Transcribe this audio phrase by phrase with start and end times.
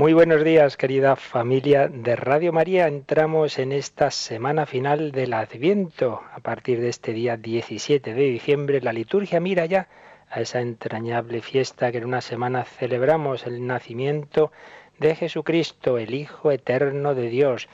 [0.00, 2.86] Muy buenos días, querida familia de Radio María.
[2.86, 6.22] Entramos en esta semana final del Adviento.
[6.32, 9.88] A partir de este día 17 de diciembre, la liturgia mira ya
[10.30, 14.52] a esa entrañable fiesta que en una semana celebramos el nacimiento
[14.98, 17.68] de Jesucristo, el Hijo eterno de Dios.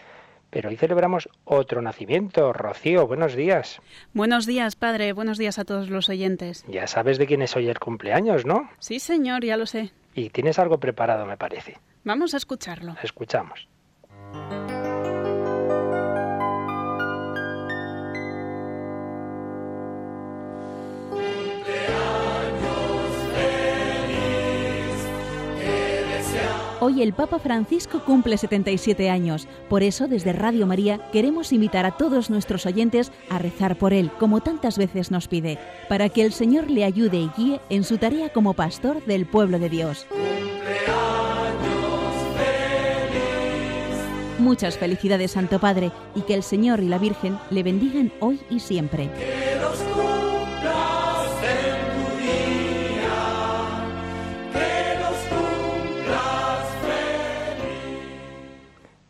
[0.50, 2.52] Pero hoy celebramos otro nacimiento.
[2.52, 3.80] Rocío, buenos días.
[4.14, 5.12] Buenos días, padre.
[5.12, 6.64] Buenos días a todos los oyentes.
[6.66, 8.68] Ya sabes de quién es hoy el cumpleaños, ¿no?
[8.80, 9.92] Sí, señor, ya lo sé.
[10.12, 11.76] Y tienes algo preparado, me parece.
[12.06, 12.94] Vamos a escucharlo.
[13.02, 13.66] Escuchamos.
[26.78, 29.48] Hoy el Papa Francisco cumple 77 años.
[29.68, 34.12] Por eso, desde Radio María, queremos invitar a todos nuestros oyentes a rezar por él,
[34.20, 37.98] como tantas veces nos pide, para que el Señor le ayude y guíe en su
[37.98, 40.06] tarea como pastor del pueblo de Dios.
[44.38, 48.60] Muchas felicidades, Santo Padre, y que el Señor y la Virgen le bendigan hoy y
[48.60, 49.08] siempre.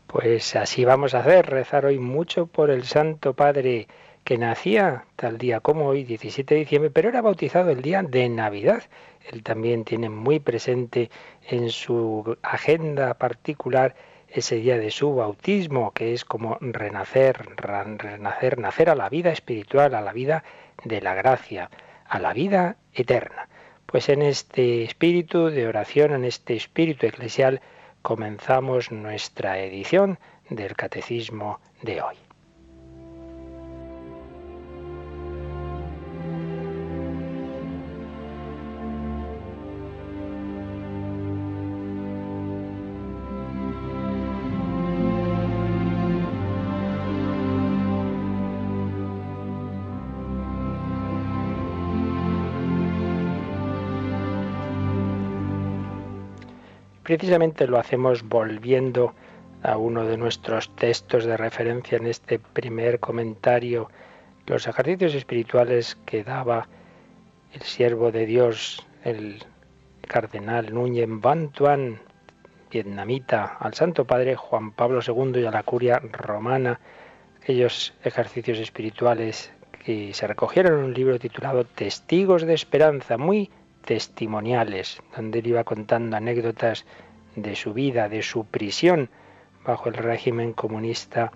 [0.07, 3.89] Pues así vamos a hacer, rezar hoy mucho por el Santo Padre
[4.23, 8.29] que nacía tal día como hoy, 17 de diciembre, pero era bautizado el día de
[8.29, 8.83] Navidad.
[9.31, 11.11] Él también tiene muy presente
[11.49, 13.95] en su agenda particular
[14.29, 19.95] ese día de su bautismo, que es como renacer, renacer, nacer a la vida espiritual,
[19.95, 20.45] a la vida
[20.85, 21.71] de la gracia,
[22.07, 23.49] a la vida eterna.
[23.87, 27.61] Pues en este espíritu de oración, en este espíritu eclesial,
[28.03, 30.19] comenzamos nuestra edición
[30.51, 32.26] del Catecismo de hoy.
[57.07, 59.15] Precisamente lo hacemos volviendo
[59.63, 63.89] a uno de nuestros textos de referencia en este primer comentario,
[64.47, 66.67] los ejercicios espirituales que daba
[67.53, 69.45] el siervo de Dios, el
[70.09, 72.01] cardenal Núñez Bantuan,
[72.73, 76.81] vietnamita, al Santo Padre Juan Pablo II y a la curia romana,
[77.41, 79.53] aquellos ejercicios espirituales
[79.85, 83.49] que se recogieron en un libro titulado Testigos de Esperanza, muy
[83.87, 86.85] testimoniales, donde él iba contando anécdotas
[87.37, 89.09] de su vida, de su prisión
[89.65, 91.33] bajo el régimen comunista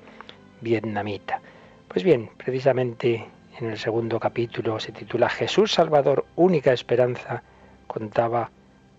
[0.61, 1.41] vietnamita.
[1.88, 3.27] Pues bien, precisamente
[3.59, 7.43] en el segundo capítulo se titula Jesús Salvador, única esperanza,
[7.87, 8.50] contaba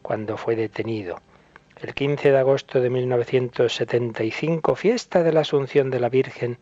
[0.02, 1.20] cuando fue detenido.
[1.78, 6.58] El 15 de agosto de 1975, fiesta de la Asunción de la Virgen,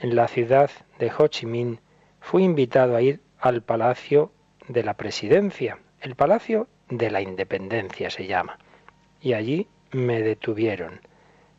[0.00, 1.80] en la ciudad de Ho Chi Minh,
[2.20, 4.30] fui invitado a ir al Palacio
[4.68, 8.58] de la Presidencia, el Palacio de la Independencia se llama.
[9.20, 11.00] Y allí me detuvieron.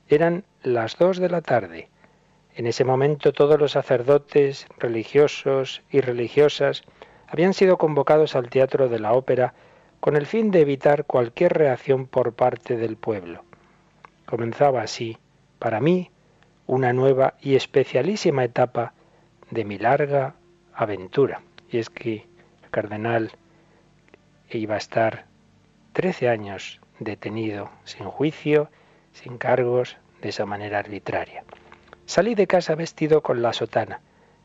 [0.08, 1.90] Eran las dos de la tarde.
[2.56, 6.84] En ese momento todos los sacerdotes, religiosos y religiosas
[7.28, 9.54] habían sido convocados al teatro de la ópera
[10.00, 13.44] con el fin de evitar cualquier reacción por parte del pueblo.
[14.26, 15.18] Comenzaba así,
[15.60, 16.10] para mí,
[16.66, 18.94] una nueva y especialísima etapa
[19.52, 20.36] de mi larga
[20.74, 21.42] aventura.
[21.70, 22.28] Y es que
[22.64, 23.32] el cardenal
[24.58, 25.26] iba a estar
[25.94, 28.70] 13 años detenido, sin juicio,
[29.14, 31.44] sin cargos, de esa manera arbitraria.
[32.06, 34.02] Salí de casa vestido con la sotana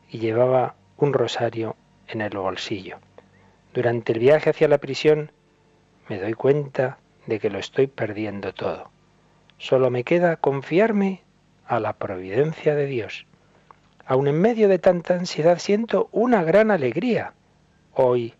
[0.09, 1.75] y llevaba un rosario
[2.07, 2.99] en el bolsillo.
[3.73, 5.31] Durante el viaje hacia la prisión
[6.07, 8.89] me doy cuenta de que lo estoy perdiendo todo.
[9.57, 11.23] Solo me queda confiarme
[11.65, 13.25] a la providencia de Dios.
[14.05, 17.33] Aun en medio de tanta ansiedad siento una gran alegría.
[17.93, 18.35] Hoy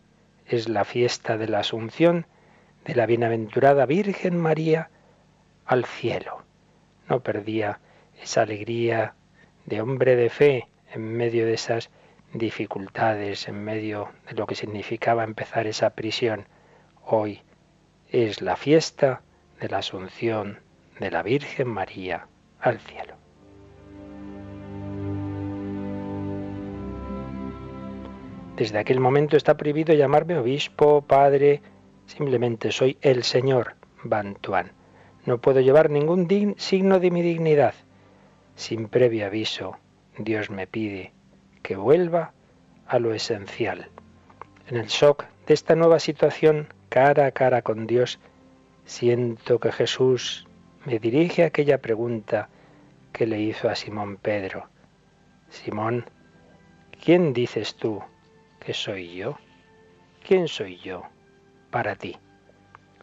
[0.48, 2.28] es la fiesta de la Asunción
[2.86, 4.90] de la bienaventurada Virgen María
[5.66, 6.44] al cielo.
[7.10, 7.80] No perdía
[8.22, 9.16] esa alegría
[9.66, 11.90] de hombre de fe en medio de esas
[12.34, 16.48] dificultades, en medio de lo que significaba empezar esa prisión.
[17.04, 17.42] Hoy
[18.12, 19.22] es la fiesta
[19.60, 20.60] de la Asunción
[21.00, 22.28] de la Virgen María
[22.60, 23.15] al cielo.
[28.56, 31.62] Desde aquel momento está prohibido llamarme obispo, padre,
[32.06, 34.72] simplemente soy el señor Bantuán.
[35.26, 37.74] No puedo llevar ningún signo de mi dignidad.
[38.56, 39.78] Sin previo aviso,
[40.18, 41.12] Dios me pide
[41.64, 42.32] que vuelva
[42.88, 43.90] a lo esencial.
[44.68, 48.20] En el shock de esta nueva situación, cara a cara con Dios,
[48.86, 50.48] siento que Jesús
[50.86, 52.48] me dirige aquella pregunta
[53.12, 54.70] que le hizo a Simón Pedro.
[55.50, 56.06] Simón,
[57.04, 58.02] ¿quién dices tú
[58.66, 59.38] que soy yo?
[60.28, 61.04] ¿Quién soy yo
[61.70, 62.18] para ti?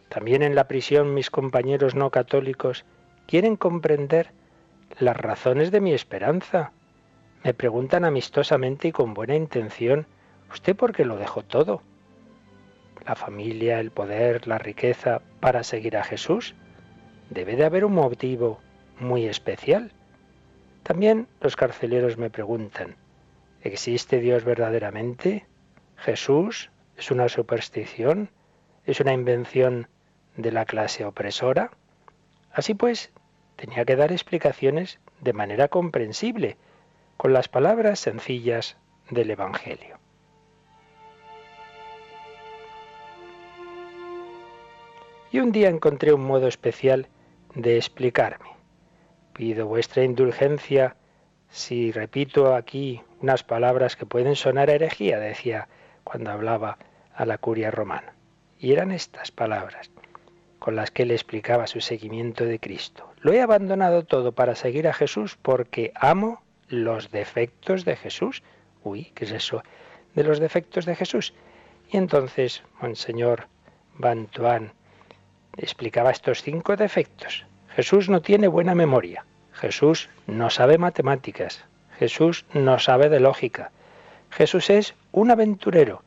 [0.09, 2.83] También en la prisión mis compañeros no católicos
[3.27, 4.31] quieren comprender
[4.99, 6.73] las razones de mi esperanza.
[7.45, 10.05] Me preguntan amistosamente y con buena intención,
[10.51, 11.81] ¿usted por qué lo dejó todo?
[13.07, 16.55] ¿La familia, el poder, la riqueza para seguir a Jesús?
[17.29, 18.59] Debe de haber un motivo
[18.99, 19.93] muy especial.
[20.83, 22.97] También los carceleros me preguntan,
[23.61, 25.47] ¿existe Dios verdaderamente?
[26.03, 28.29] ¿Jesús es una superstición?
[28.85, 29.87] ¿Es una invención
[30.35, 31.71] de la clase opresora?
[32.51, 33.13] Así pues,
[33.55, 36.57] tenía que dar explicaciones de manera comprensible,
[37.15, 38.75] con las palabras sencillas
[39.11, 39.97] del Evangelio.
[45.31, 47.07] Y un día encontré un modo especial
[47.55, 48.49] de explicarme.
[49.31, 50.97] Pido vuestra indulgencia
[51.49, 55.69] si repito aquí unas palabras que pueden sonar a herejía, decía
[56.03, 56.77] cuando hablaba
[57.13, 58.13] a la curia romana.
[58.59, 59.91] Y eran estas palabras
[60.59, 63.11] con las que él explicaba su seguimiento de Cristo.
[63.19, 68.43] Lo he abandonado todo para seguir a Jesús porque amo los defectos de Jesús.
[68.81, 69.61] Uy, ¿qué es eso
[70.15, 71.33] de los defectos de Jesús?
[71.89, 73.47] Y entonces, Monseñor
[73.97, 74.71] Bantuán
[75.57, 77.45] explicaba estos cinco defectos.
[77.75, 79.25] Jesús no tiene buena memoria.
[79.51, 81.65] Jesús no sabe matemáticas.
[81.99, 83.71] Jesús no sabe de lógica.
[84.29, 86.03] Jesús es un aventurero.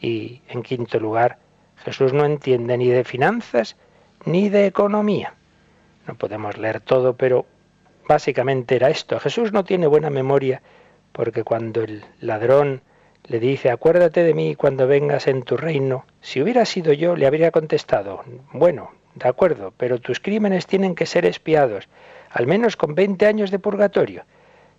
[0.00, 1.38] Y, en quinto lugar,
[1.84, 3.76] Jesús no entiende ni de finanzas
[4.24, 5.34] ni de economía.
[6.06, 7.44] No podemos leer todo, pero
[8.08, 9.20] básicamente era esto.
[9.20, 10.62] Jesús no tiene buena memoria
[11.12, 12.82] porque cuando el ladrón
[13.24, 17.26] le dice, acuérdate de mí cuando vengas en tu reino, si hubiera sido yo, le
[17.26, 18.22] habría contestado,
[18.52, 21.88] bueno, de acuerdo, pero tus crímenes tienen que ser espiados,
[22.30, 24.24] al menos con 20 años de purgatorio.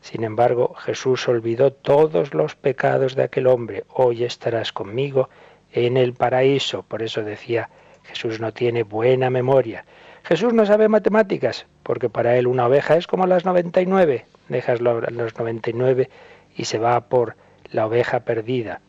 [0.02, 3.84] Sin embargo, Jesús olvidó todos los pecados de aquel hombre.
[3.90, 5.30] Hoy estarás conmigo
[5.72, 6.84] en el paraíso.
[6.84, 7.70] Por eso decía,
[8.04, 9.86] Jesús no tiene buena memoria.
[10.24, 14.26] Jesús no sabe matemáticas, porque para él una oveja es como las 99.
[14.50, 16.10] Dejas los 99
[16.56, 17.36] y se va por
[17.72, 18.82] la oveja perdida.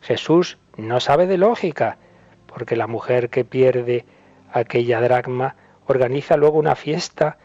[0.00, 1.98] Jesús no sabe de lógica,
[2.46, 4.04] porque la mujer que pierde
[4.52, 5.56] aquella dracma,
[5.86, 7.38] organiza luego una fiesta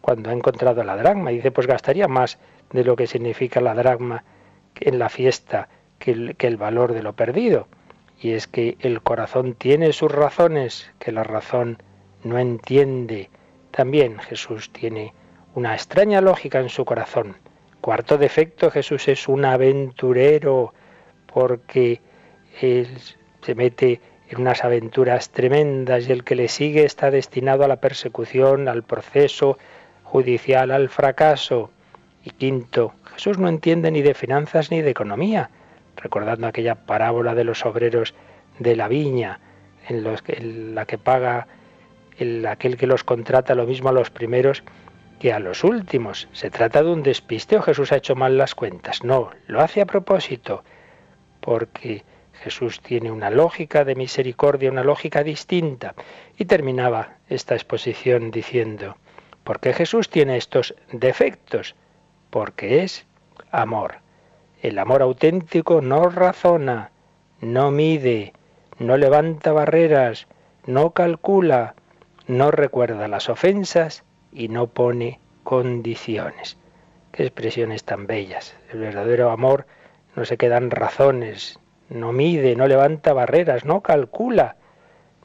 [0.00, 1.30] cuando ha encontrado la dracma.
[1.30, 2.38] Dice, pues gastaría más
[2.72, 4.24] de lo que significa la dracma
[4.80, 5.68] en la fiesta
[5.98, 7.68] que el, que el valor de lo perdido.
[8.20, 11.82] Y es que el corazón tiene sus razones que la razón
[12.22, 13.30] no entiende.
[13.70, 15.14] También Jesús tiene
[15.54, 17.36] una extraña lógica en su corazón.
[17.80, 20.74] Cuarto defecto, Jesús es un aventurero
[21.32, 22.00] porque
[22.60, 22.88] él
[23.40, 27.80] se mete en unas aventuras tremendas y el que le sigue está destinado a la
[27.80, 29.58] persecución, al proceso
[30.10, 31.70] judicial, al fracaso.
[32.24, 35.50] Y quinto, Jesús no entiende ni de finanzas ni de economía,
[35.96, 38.14] recordando aquella parábola de los obreros
[38.58, 39.40] de la viña,
[39.88, 41.46] en, los que, la que paga
[42.18, 44.62] el, aquel que los contrata lo mismo a los primeros
[45.20, 46.28] que a los últimos.
[46.32, 49.04] ¿Se trata de un despiste o Jesús ha hecho mal las cuentas?
[49.04, 50.64] No, lo hace a propósito,
[51.40, 52.04] porque
[52.42, 55.94] Jesús tiene una lógica de misericordia, una lógica distinta.
[56.36, 58.96] Y terminaba esta exposición diciendo,
[59.50, 61.74] ¿por qué Jesús tiene estos defectos?
[62.30, 63.04] Porque es
[63.50, 63.96] amor.
[64.62, 66.92] El amor auténtico no razona,
[67.40, 68.32] no mide,
[68.78, 70.28] no levanta barreras,
[70.66, 71.74] no calcula,
[72.28, 76.56] no recuerda las ofensas y no pone condiciones.
[77.10, 78.54] Qué expresiones tan bellas.
[78.72, 79.66] El verdadero amor
[80.14, 84.54] no se quedan razones, no mide, no levanta barreras, no calcula,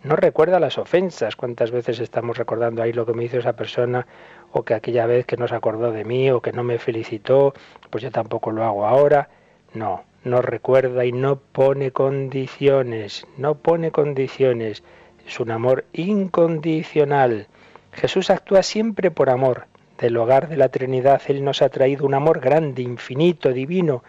[0.05, 1.35] no recuerda las ofensas.
[1.35, 4.05] ¿Cuántas veces estamos recordando ahí lo que me hizo esa persona
[4.51, 7.55] o que aquella vez que no se acordó de mí o que no me felicitó,
[7.89, 9.29] pues yo tampoco lo hago ahora?
[9.73, 14.83] No, no recuerda y no pone condiciones, no pone condiciones.
[15.25, 17.47] Es un amor incondicional.
[17.91, 19.65] Jesús actúa siempre por amor.
[19.97, 24.03] Del hogar de la Trinidad Él nos ha traído un amor grande, infinito, divino,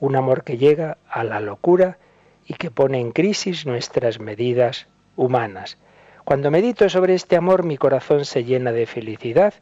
[0.00, 1.98] un amor que llega a la locura
[2.44, 5.78] y que pone en crisis nuestras medidas humanas.
[6.24, 9.54] Cuando medito sobre este amor mi corazón se llena de felicidad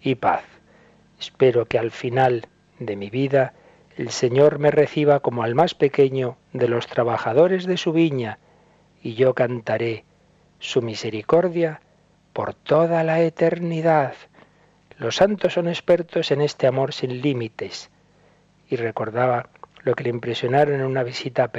[0.00, 0.44] y paz.
[1.18, 2.46] Espero que al final
[2.78, 3.52] de mi vida
[3.96, 8.38] el Señor me reciba como al más pequeño de los trabajadores de su viña,
[9.02, 10.04] y yo cantaré
[10.58, 11.80] su misericordia
[12.32, 14.14] por toda la eternidad.
[14.96, 17.90] Los santos son expertos en este amor sin límites.
[18.68, 19.50] Y recordaba
[19.82, 21.52] lo que le impresionaron en una visita a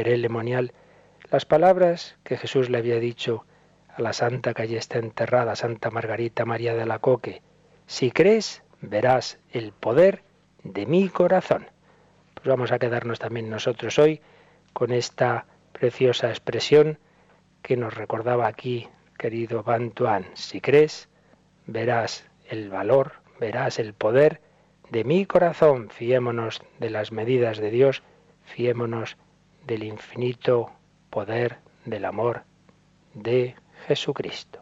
[1.31, 3.45] las palabras que Jesús le había dicho
[3.87, 7.41] a la santa que allí está enterrada, Santa Margarita María de la Coque.
[7.87, 10.23] Si crees, verás el poder
[10.63, 11.67] de mi corazón.
[12.33, 14.19] Pues vamos a quedarnos también nosotros hoy
[14.73, 16.99] con esta preciosa expresión
[17.61, 20.25] que nos recordaba aquí, querido Bantuan.
[20.33, 21.07] Si crees,
[21.65, 24.41] verás el valor, verás el poder
[24.89, 25.91] de mi corazón.
[25.91, 28.03] Fiémonos de las medidas de Dios,
[28.43, 29.15] fiémonos
[29.65, 30.73] del infinito
[31.11, 32.43] poder del amor
[33.13, 33.55] de
[33.87, 34.60] Jesucristo.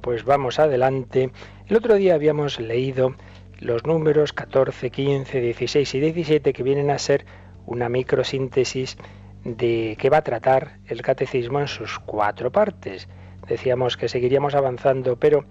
[0.00, 1.32] Pues vamos adelante.
[1.66, 3.16] El otro día habíamos leído
[3.58, 7.26] los números 14, 15, 16 y 17 que vienen a ser
[7.66, 8.96] una microsíntesis
[9.42, 13.08] de qué va a tratar el catecismo en sus cuatro partes.
[13.48, 15.44] Decíamos que seguiríamos avanzando, pero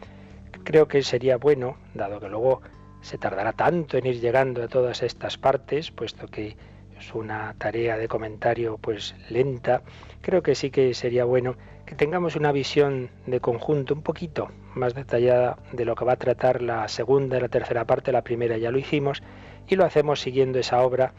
[0.64, 2.62] creo que sería bueno, dado que luego
[3.02, 6.56] se tardará tanto en ir llegando a todas estas partes, puesto que
[6.98, 9.82] es una tarea de comentario pues lenta,
[10.22, 11.58] creo que sí que sería bueno
[11.96, 16.62] tengamos una visión de conjunto un poquito más detallada de lo que va a tratar
[16.62, 19.22] la segunda y la tercera parte, la primera ya lo hicimos,
[19.68, 21.14] y lo hacemos siguiendo esa obra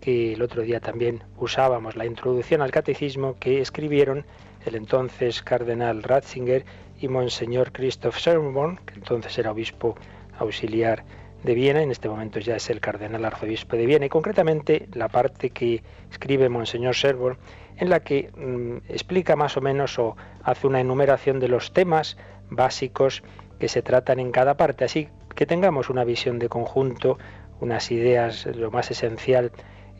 [0.00, 4.24] que el otro día también usábamos, la introducción al catecismo que escribieron
[4.64, 6.64] el entonces cardenal Ratzinger
[6.98, 9.96] y Monseñor Christoph Sermon, que entonces era obispo
[10.38, 11.04] auxiliar
[11.42, 15.08] de Viena, en este momento ya es el cardenal arzobispo de Viena, y concretamente la
[15.08, 17.38] parte que escribe Monseñor Sermon
[17.80, 22.16] en la que mm, explica más o menos o hace una enumeración de los temas
[22.50, 23.22] básicos
[23.58, 27.18] que se tratan en cada parte, así que tengamos una visión de conjunto,
[27.60, 29.52] unas ideas, lo más esencial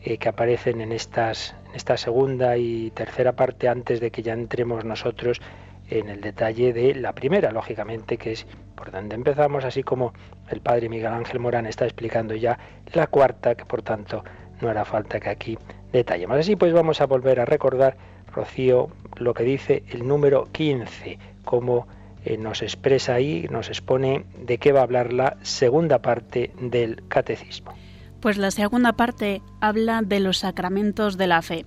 [0.03, 4.33] eh, que aparecen en, estas, en esta segunda y tercera parte antes de que ya
[4.33, 5.41] entremos nosotros
[5.89, 10.13] en el detalle de la primera, lógicamente, que es por donde empezamos, así como
[10.49, 12.57] el padre Miguel Ángel Morán está explicando ya
[12.93, 14.23] la cuarta, que por tanto
[14.61, 15.57] no hará falta que aquí
[15.91, 16.37] detallemos.
[16.37, 17.97] Así pues vamos a volver a recordar,
[18.33, 21.87] Rocío, lo que dice el número 15, como
[22.23, 27.03] eh, nos expresa ahí, nos expone de qué va a hablar la segunda parte del
[27.07, 27.73] catecismo.
[28.19, 31.65] Pues la segunda parte habla de los sacramentos de la fe.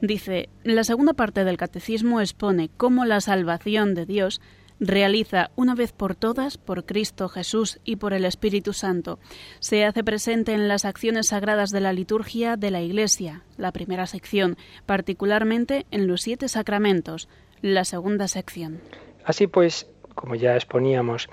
[0.00, 4.40] Dice, la segunda parte del catecismo expone cómo la salvación de Dios
[4.86, 9.18] realiza una vez por todas por Cristo Jesús y por el Espíritu Santo.
[9.60, 14.06] Se hace presente en las acciones sagradas de la liturgia de la Iglesia, la primera
[14.06, 17.28] sección, particularmente en los siete sacramentos,
[17.60, 18.80] la segunda sección.
[19.24, 21.28] Así pues, como ya exponíamos,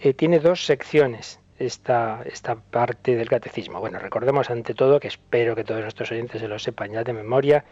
[0.00, 3.80] eh, tiene dos secciones esta, esta parte del catecismo.
[3.80, 7.12] Bueno, recordemos ante todo, que espero que todos nuestros oyentes se lo sepan ya de
[7.12, 7.64] memoria,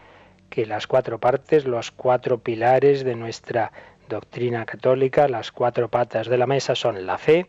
[0.49, 3.71] que las cuatro partes, los cuatro pilares de nuestra
[4.09, 7.47] doctrina católica, las cuatro patas de la mesa son la fe,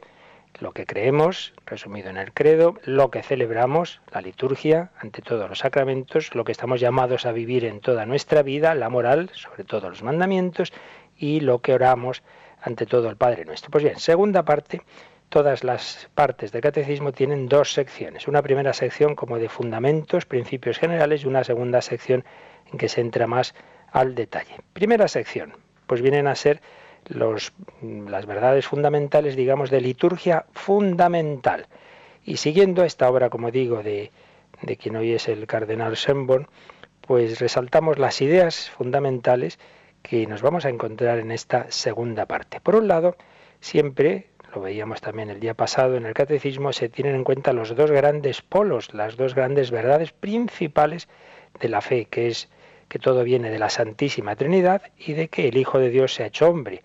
[0.61, 5.59] lo que creemos, resumido en el credo, lo que celebramos, la liturgia, ante todos los
[5.59, 9.91] sacramentos, lo que estamos llamados a vivir en toda nuestra vida, la moral, sobre todo
[9.91, 10.73] los mandamientos,
[11.17, 12.23] y lo que oramos
[12.61, 13.71] ante todo el Padre nuestro.
[13.71, 14.83] Pues bien, segunda parte,
[15.29, 18.29] todas las partes del catecismo tienen dos secciones.
[18.29, 22.25] Una primera sección como de fundamentos, principios generales, y una segunda sección
[22.71, 23.55] en que se entra más
[23.91, 24.57] al detalle.
[24.73, 25.55] Primera sección,
[25.87, 26.61] pues vienen a ser
[27.09, 31.67] los, las verdades fundamentales, digamos, de liturgia fundamental.
[32.25, 34.11] Y siguiendo esta obra, como digo, de,
[34.63, 36.49] de quien hoy es el cardenal Schönborn,
[37.03, 39.59] pues resaltamos las ideas fundamentales
[40.03, 42.61] que nos vamos a encontrar en esta segunda parte.
[42.61, 43.17] Por un lado,
[43.61, 47.75] siempre, lo veíamos también el día pasado en el catecismo, se tienen en cuenta los
[47.75, 51.09] dos grandes polos, las dos grandes verdades principales
[51.61, 52.49] de la fe, que es
[52.89, 56.23] que todo viene de la Santísima Trinidad y de que el Hijo de Dios se
[56.23, 56.83] ha hecho hombre,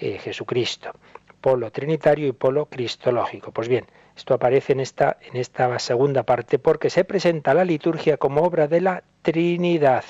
[0.00, 0.92] eh, Jesucristo,
[1.40, 3.52] polo trinitario y polo cristológico.
[3.52, 3.86] Pues bien,
[4.16, 8.68] esto aparece en esta, en esta segunda parte porque se presenta la liturgia como obra
[8.68, 10.04] de la Trinidad.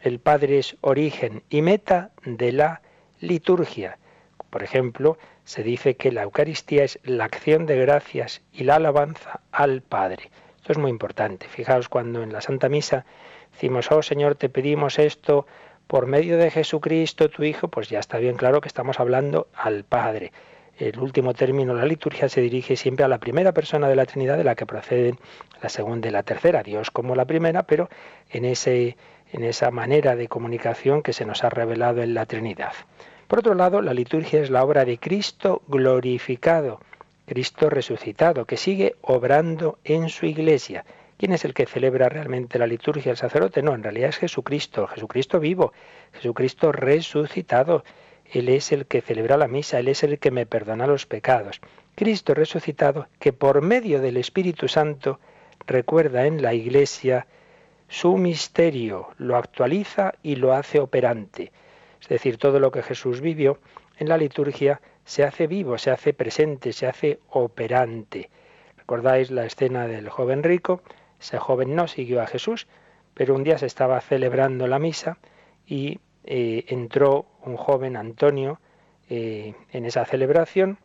[0.00, 2.82] El Padre es origen y meta de la
[3.20, 3.98] liturgia.
[4.50, 9.40] Por ejemplo, se dice que la Eucaristía es la acción de gracias y la alabanza
[9.50, 11.48] al Padre Esto es muy importante.
[11.48, 13.04] Fijaos cuando en la Santa Misa
[13.58, 15.44] decimos, oh Señor, te pedimos esto
[15.88, 19.82] por medio de Jesucristo, tu Hijo, pues ya está bien claro que estamos hablando al
[19.82, 20.30] Padre.
[20.78, 24.36] El último término, la liturgia, se dirige siempre a la primera persona de la Trinidad
[24.36, 25.18] de la que proceden
[25.60, 27.88] la segunda y la tercera, Dios como la primera, pero
[28.30, 28.96] en, ese,
[29.32, 32.74] en esa manera de comunicación que se nos ha revelado en la Trinidad.
[33.26, 36.78] Por otro lado, la liturgia es la obra de Cristo glorificado,
[37.26, 40.84] Cristo resucitado, que sigue obrando en su iglesia.
[41.18, 43.10] ¿Quién es el que celebra realmente la liturgia?
[43.10, 43.60] ¿El sacerdote?
[43.60, 45.72] No, en realidad es Jesucristo, Jesucristo vivo,
[46.12, 47.82] Jesucristo resucitado.
[48.24, 51.60] Él es el que celebra la misa, Él es el que me perdona los pecados.
[51.96, 55.18] Cristo resucitado, que por medio del Espíritu Santo
[55.66, 57.26] recuerda en la iglesia
[57.88, 61.50] su misterio, lo actualiza y lo hace operante.
[62.00, 63.58] Es decir, todo lo que Jesús vivió
[63.98, 68.30] en la liturgia se hace vivo, se hace presente, se hace operante.
[68.76, 70.80] ¿Recordáis la escena del joven rico?
[71.20, 72.66] Ese joven no siguió a Jesús,
[73.14, 75.18] pero un día se estaba celebrando la misa
[75.66, 78.60] y eh, entró un joven, Antonio,
[79.08, 80.78] eh, en esa celebración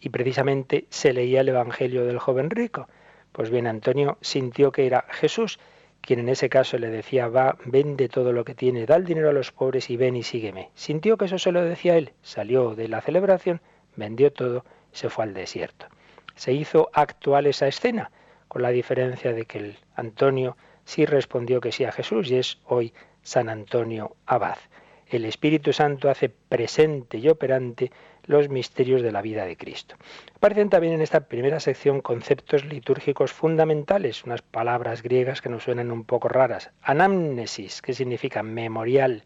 [0.00, 2.88] y precisamente se leía el Evangelio del joven rico.
[3.32, 5.58] Pues bien, Antonio sintió que era Jesús
[6.00, 9.30] quien en ese caso le decía, va, vende todo lo que tiene, da el dinero
[9.30, 10.70] a los pobres y ven y sígueme.
[10.74, 13.60] Sintió que eso se lo decía él, salió de la celebración,
[13.96, 15.86] vendió todo se fue al desierto.
[16.34, 18.10] Se hizo actual esa escena,
[18.50, 22.58] con la diferencia de que el Antonio sí respondió que sí a Jesús y es
[22.66, 22.92] hoy
[23.22, 24.58] San Antonio Abad.
[25.06, 27.92] El Espíritu Santo hace presente y operante
[28.24, 29.94] los misterios de la vida de Cristo.
[30.34, 35.92] Aparecen también en esta primera sección conceptos litúrgicos fundamentales, unas palabras griegas que nos suenan
[35.92, 36.72] un poco raras.
[36.82, 39.22] Anamnesis, que significa memorial.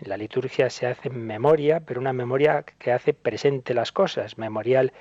[0.00, 4.92] En la liturgia se hace memoria, pero una memoria que hace presente las cosas, memorial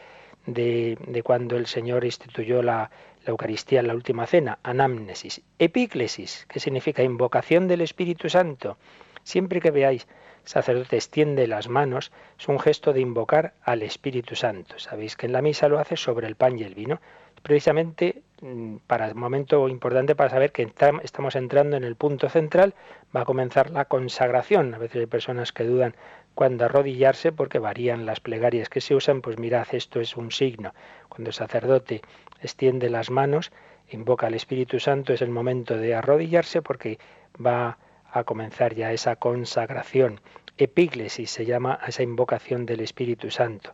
[0.45, 2.91] de, cuando el Señor instituyó la,
[3.25, 5.41] la Eucaristía en la última cena, anamnesis.
[5.59, 8.77] Epíclesis, que significa invocación del Espíritu Santo.
[9.23, 10.07] Siempre que veáis
[10.43, 14.77] sacerdote extiende las manos, es un gesto de invocar al Espíritu Santo.
[14.77, 17.01] Sabéis que en la misa lo hace sobre el pan y el vino.
[17.41, 20.71] Precisamente mm, para el momento importante para saber que
[21.03, 22.75] estamos entrando en el punto central,
[23.15, 24.73] va a comenzar la consagración.
[24.75, 25.95] A veces hay personas que dudan
[26.35, 30.73] cuándo arrodillarse porque varían las plegarias que se usan, pues mirad, esto es un signo.
[31.09, 32.01] Cuando el sacerdote
[32.41, 33.51] extiende las manos,
[33.89, 36.99] invoca al Espíritu Santo, es el momento de arrodillarse porque
[37.43, 37.77] va
[38.11, 40.21] a comenzar ya esa consagración.
[40.57, 43.73] Epíclesis se llama a esa invocación del Espíritu Santo.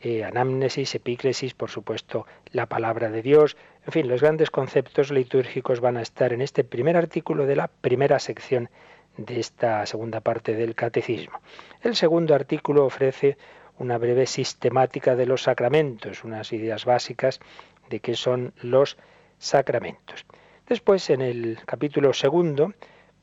[0.00, 3.56] Eh, anamnesis, epíclesis, por supuesto, la palabra de Dios.
[3.86, 7.68] En fin, los grandes conceptos litúrgicos van a estar en este primer artículo de la
[7.68, 8.68] primera sección
[9.16, 11.40] de esta segunda parte del catecismo.
[11.82, 13.36] El segundo artículo ofrece
[13.78, 17.40] una breve sistemática de los sacramentos, unas ideas básicas
[17.90, 18.96] de qué son los
[19.38, 20.24] sacramentos.
[20.66, 22.72] Después, en el capítulo segundo,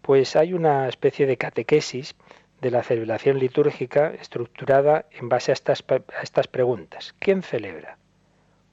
[0.02, 2.16] pues hay una especie de catequesis
[2.62, 7.16] de la celebración litúrgica estructurada en base a estas, a estas preguntas.
[7.20, 7.98] ¿Quién celebra?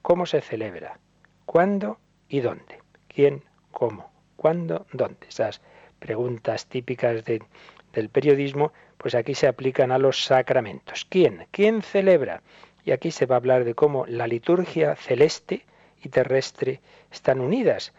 [0.02, 0.98] ¿Cómo se celebra?
[1.46, 2.82] ¿Cuándo y dónde?
[3.08, 3.44] ¿Quién?
[3.70, 4.10] ¿Cómo?
[4.36, 4.86] ¿Cuándo?
[4.92, 5.26] ¿Dónde?
[5.28, 5.62] Esas
[5.98, 11.06] preguntas típicas del periodismo, pues aquí se aplican a los sacramentos.
[11.08, 11.46] ¿Quién?
[11.50, 12.42] ¿Quién celebra?
[12.84, 15.64] Y aquí se va a hablar de cómo la liturgia celeste
[16.02, 16.80] y terrestre
[17.10, 17.92] están unidas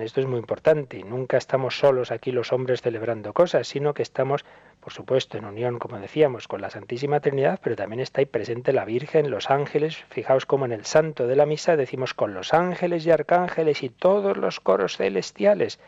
[0.00, 1.02] esto es muy importante.
[1.04, 4.44] Nunca estamos solos aquí los hombres celebrando cosas, sino que estamos,
[4.80, 8.72] por supuesto, en unión, como decíamos, con la Santísima Trinidad, pero también está ahí presente
[8.72, 10.02] la Virgen, los ángeles.
[10.08, 13.90] Fijaos cómo en el santo de la misa decimos con los ángeles y arcángeles y
[13.90, 15.78] todos los coros celestiales.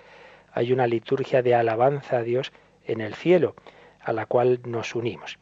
[0.52, 2.52] Hay una liturgia de alabanza a Dios
[2.84, 3.54] en el cielo,
[4.00, 5.38] a la cual nos unimos.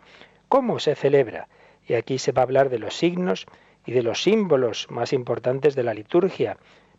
[0.48, 1.48] ¿Cómo se celebra?
[1.86, 3.46] Y aquí se va a hablar de los signos
[3.84, 6.56] y de los símbolos más importantes de la liturgia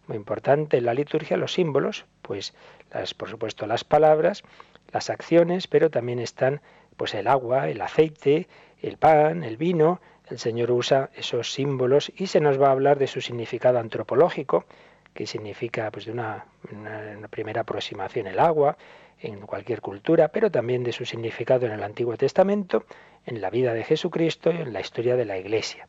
[0.07, 2.53] muy importante en la liturgia los símbolos, pues
[2.91, 4.43] las, por supuesto las palabras,
[4.91, 6.61] las acciones, pero también están
[6.95, 8.47] pues el agua, el aceite,
[8.81, 10.01] el pan, el vino.
[10.29, 14.65] El Señor usa esos símbolos y se nos va a hablar de su significado antropológico,
[15.17, 18.77] que significa pues de una, una primera aproximación el agua
[19.19, 22.85] en cualquier cultura, pero también de su significado en el Antiguo Testamento,
[23.25, 25.87] en la vida de Jesucristo y en la historia de la Iglesia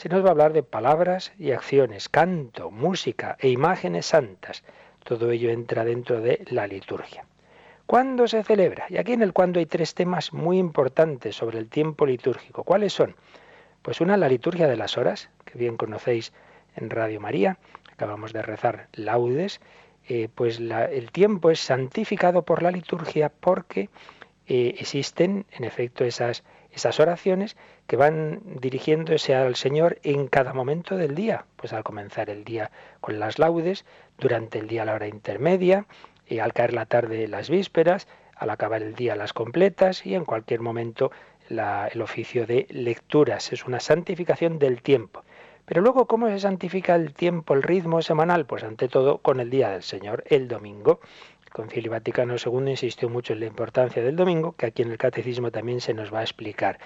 [0.00, 4.64] se nos va a hablar de palabras y acciones, canto, música e imágenes santas.
[5.04, 7.26] Todo ello entra dentro de la liturgia.
[7.84, 8.86] ¿Cuándo se celebra?
[8.88, 12.64] Y aquí en el cuándo hay tres temas muy importantes sobre el tiempo litúrgico.
[12.64, 13.14] ¿Cuáles son?
[13.82, 16.32] Pues una, la liturgia de las horas, que bien conocéis
[16.76, 17.58] en Radio María.
[18.00, 19.60] Acabamos de rezar laudes.
[20.08, 23.90] Eh, pues el tiempo es santificado por la liturgia porque
[24.46, 30.96] eh, existen, en efecto, esas esas oraciones que van dirigiéndose al Señor en cada momento
[30.96, 32.70] del día, pues al comenzar el día
[33.02, 33.84] con las laudes,
[34.16, 35.84] durante el día la hora intermedia,
[36.26, 40.24] y al caer la tarde las vísperas, al acabar el día las completas y en
[40.24, 41.10] cualquier momento
[41.50, 43.52] el oficio de lecturas.
[43.52, 45.22] Es una santificación del tiempo.
[45.70, 48.44] Pero luego, ¿cómo se santifica el tiempo, el ritmo semanal?
[48.44, 50.98] Pues ante todo con el Día del Señor, el domingo.
[51.44, 54.98] El Concilio Vaticano II insistió mucho en la importancia del domingo, que aquí en el
[54.98, 56.80] Catecismo también se nos va a explicar.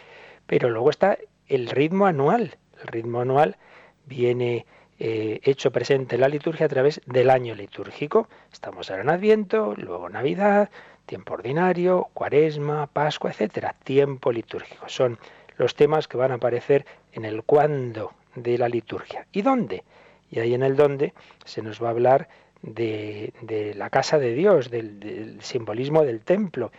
[0.47, 1.17] Pero luego está
[1.49, 2.59] el ritmo anual.
[2.83, 3.57] El ritmo anual
[4.05, 4.67] viene
[4.99, 8.29] eh, hecho presente en la liturgia a través del año litúrgico.
[8.53, 10.69] Estamos ahora en Adviento, luego Navidad,
[11.07, 13.77] tiempo ordinario, Cuaresma, Pascua, etcétera.
[13.83, 14.91] Tiempo litúrgico.
[14.91, 15.19] Son
[15.57, 19.27] los temas que van a aparecer en el cuándo de la liturgia.
[19.33, 19.85] ¿Y dónde?
[20.31, 22.29] Y ahí en el dónde se nos va a hablar
[22.63, 26.73] de, la casa de Dios, del, simbolismo del templo.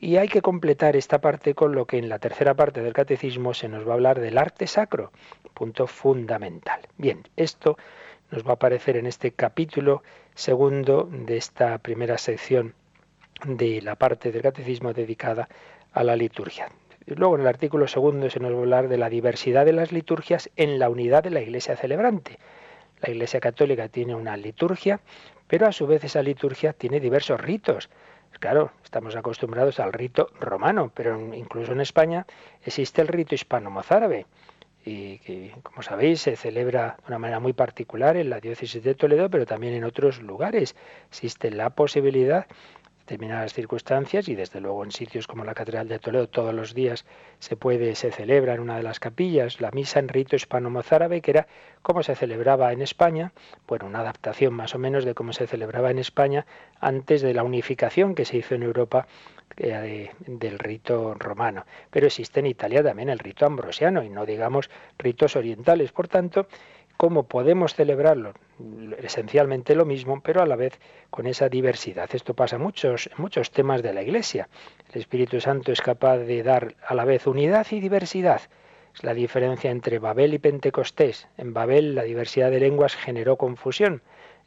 [0.00, 3.54] Y hay que completar esta parte con lo que en la tercera parte del catecismo
[3.54, 5.12] se nos va a hablar del arte sacro,
[5.54, 6.80] punto fundamental.
[6.98, 7.76] Bien, esto
[8.30, 10.02] nos va a aparecer en este capítulo
[10.34, 12.74] segundo de esta primera sección
[13.46, 15.48] de la parte del catecismo dedicada
[15.92, 16.68] a la liturgia.
[17.06, 19.92] Luego en el artículo segundo se nos va a hablar de la diversidad de las
[19.92, 22.38] liturgias en la unidad de la Iglesia celebrante.
[23.00, 25.00] La Iglesia Católica tiene una liturgia,
[25.46, 27.90] pero a su vez esa liturgia tiene diversos ritos.
[28.40, 32.26] Claro, estamos acostumbrados al rito romano, pero incluso en España
[32.64, 34.26] existe el rito hispano-mozárabe
[34.84, 38.94] y que, como sabéis, se celebra de una manera muy particular en la diócesis de
[38.94, 40.76] Toledo, pero también en otros lugares.
[41.08, 42.46] Existe la posibilidad
[43.04, 47.04] determinadas circunstancias y desde luego en sitios como la Catedral de Toledo todos los días
[47.38, 51.32] se puede se celebra en una de las capillas la misa en rito hispano-mozárabe que
[51.32, 51.46] era
[51.82, 53.32] como se celebraba en España,
[53.68, 56.46] bueno, una adaptación más o menos de cómo se celebraba en España
[56.80, 59.06] antes de la unificación que se hizo en Europa
[59.58, 61.66] eh, del rito romano.
[61.90, 65.92] Pero existe en Italia también el rito ambrosiano y no digamos ritos orientales.
[65.92, 66.48] Por tanto,
[66.96, 68.34] cómo podemos celebrarlo,
[68.98, 70.78] esencialmente lo mismo, pero a la vez
[71.10, 72.08] con esa diversidad.
[72.12, 74.48] Esto pasa en muchos, muchos temas de la Iglesia.
[74.92, 78.42] El Espíritu Santo es capaz de dar a la vez unidad y diversidad.
[78.94, 81.26] Es la diferencia entre Babel y Pentecostés.
[81.36, 84.02] En Babel la diversidad de lenguas generó confusión.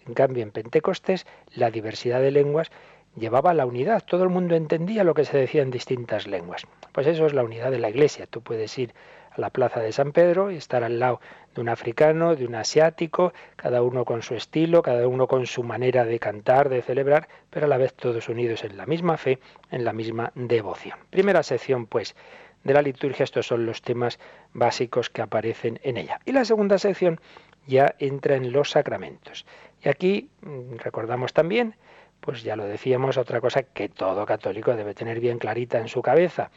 [0.06, 2.72] En cambio, en Pentecostés la diversidad de lenguas
[3.18, 4.04] llevaba a la unidad.
[4.06, 6.64] Todo el mundo entendía lo que se decía en distintas lenguas.
[6.94, 8.26] Pues eso es la unidad de la Iglesia.
[8.28, 8.94] Tú puedes ir
[9.38, 11.20] la plaza de San Pedro y estar al lado
[11.56, 15.64] de un africano, de un asiático, cada uno con su estilo, cada uno con su
[15.64, 19.40] manera de cantar, de celebrar, pero a la vez todos unidos en la misma fe,
[19.72, 20.98] en la misma devoción.
[21.10, 22.16] Primera sección, pues,
[22.64, 24.20] de la liturgia, estos son los temas
[24.54, 26.20] básicos que aparecen en ella.
[26.26, 27.22] Y la segunda sección
[27.66, 29.46] ya entra en los sacramentos.
[29.84, 31.76] Y aquí mm, recordamos también
[32.20, 36.02] pues ya lo decíamos, otra cosa que todo católico debe tener bien clarita en su
[36.02, 36.50] cabeza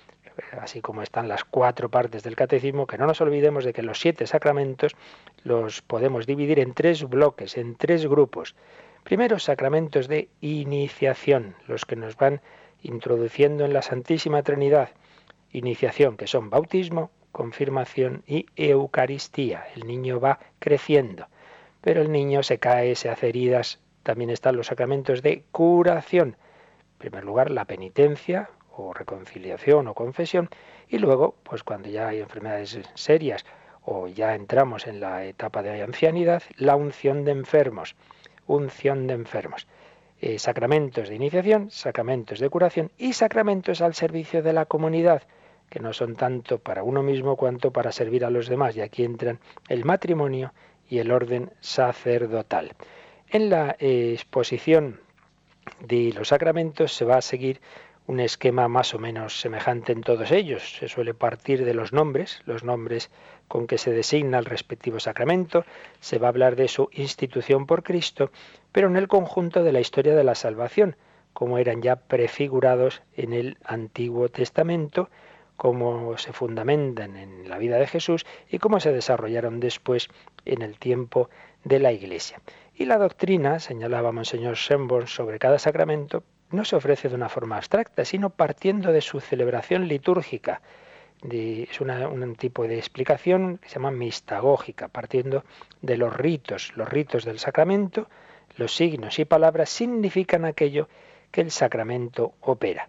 [0.61, 4.01] así como están las cuatro partes del catecismo, que no nos olvidemos de que los
[4.01, 4.97] siete sacramentos
[5.43, 8.55] los podemos dividir en tres bloques, en tres grupos.
[9.05, 12.41] Primero, sacramentos de iniciación, los que nos van
[12.83, 14.91] introduciendo en la Santísima Trinidad.
[15.53, 19.65] Iniciación, que son bautismo, confirmación y Eucaristía.
[19.75, 21.27] El niño va creciendo,
[21.81, 23.81] pero el niño se cae, se hace heridas.
[24.03, 26.37] También están los sacramentos de curación.
[26.93, 30.49] En primer lugar, la penitencia, o reconciliación o confesión
[30.89, 33.45] y luego pues cuando ya hay enfermedades serias
[33.85, 37.97] o ya entramos en la etapa de ancianidad la unción de enfermos
[38.47, 39.67] unción de enfermos.
[40.21, 45.23] Eh, sacramentos de iniciación sacramentos de curación y sacramentos al servicio de la comunidad
[45.71, 48.77] que no son tanto para uno mismo cuanto para servir a los demás.
[48.77, 50.53] Y aquí entran el matrimonio
[50.89, 52.73] y el orden sacerdotal.
[53.31, 55.01] En la eh, exposición
[55.79, 57.61] de los sacramentos se va a seguir
[58.11, 60.75] un esquema más o menos semejante en todos ellos.
[60.79, 63.09] Se suele partir de los nombres, los nombres
[63.47, 65.65] con que se designa el respectivo sacramento,
[66.01, 68.33] se va a hablar de su institución por Cristo,
[68.73, 70.97] pero en el conjunto de la historia de la salvación,
[71.33, 75.09] como eran ya prefigurados en el Antiguo Testamento,
[75.57, 80.09] cómo se fundamentan en la vida de Jesús y cómo se desarrollaron después
[80.45, 81.31] en el tiempo
[81.63, 82.41] de la Iglesia.
[82.75, 87.57] Y la doctrina, señalaba Monseñor Schönborn, sobre cada sacramento, no se ofrece de una forma
[87.57, 90.61] abstracta, sino partiendo de su celebración litúrgica.
[91.23, 95.45] es un tipo de explicación que se llama mistagógica, partiendo
[95.83, 96.73] de los ritos.
[96.77, 98.09] Los ritos del sacramento,
[98.57, 100.89] los signos y palabras significan aquello
[101.31, 102.89] que el sacramento opera.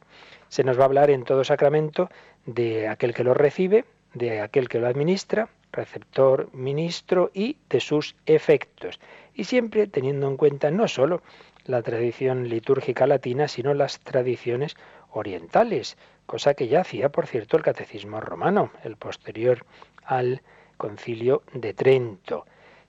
[0.49, 2.09] Se nos va a hablar en todo sacramento
[2.45, 8.15] de aquel que lo recibe, de aquel que lo administra, receptor, ministro y de sus
[8.25, 8.99] efectos.
[9.33, 11.21] Y siempre teniendo en cuenta no sólo
[11.65, 14.75] la tradición litúrgica latina, sino las tradiciones
[15.11, 19.65] orientales, cosa que ya hacía, por cierto, el catecismo romano, el posterior
[20.03, 20.41] al
[20.77, 22.45] concilio de Trento.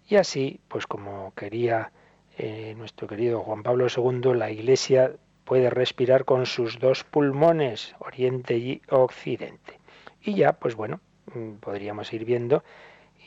[0.09, 1.93] Y así, pues como quería
[2.39, 5.13] eh, nuestro querido Juan Pablo II, la Iglesia
[5.45, 9.79] puede respirar con sus dos pulmones, oriente y occidente.
[10.23, 11.01] Y ya, pues bueno,
[11.35, 12.63] mm, podríamos ir viendo,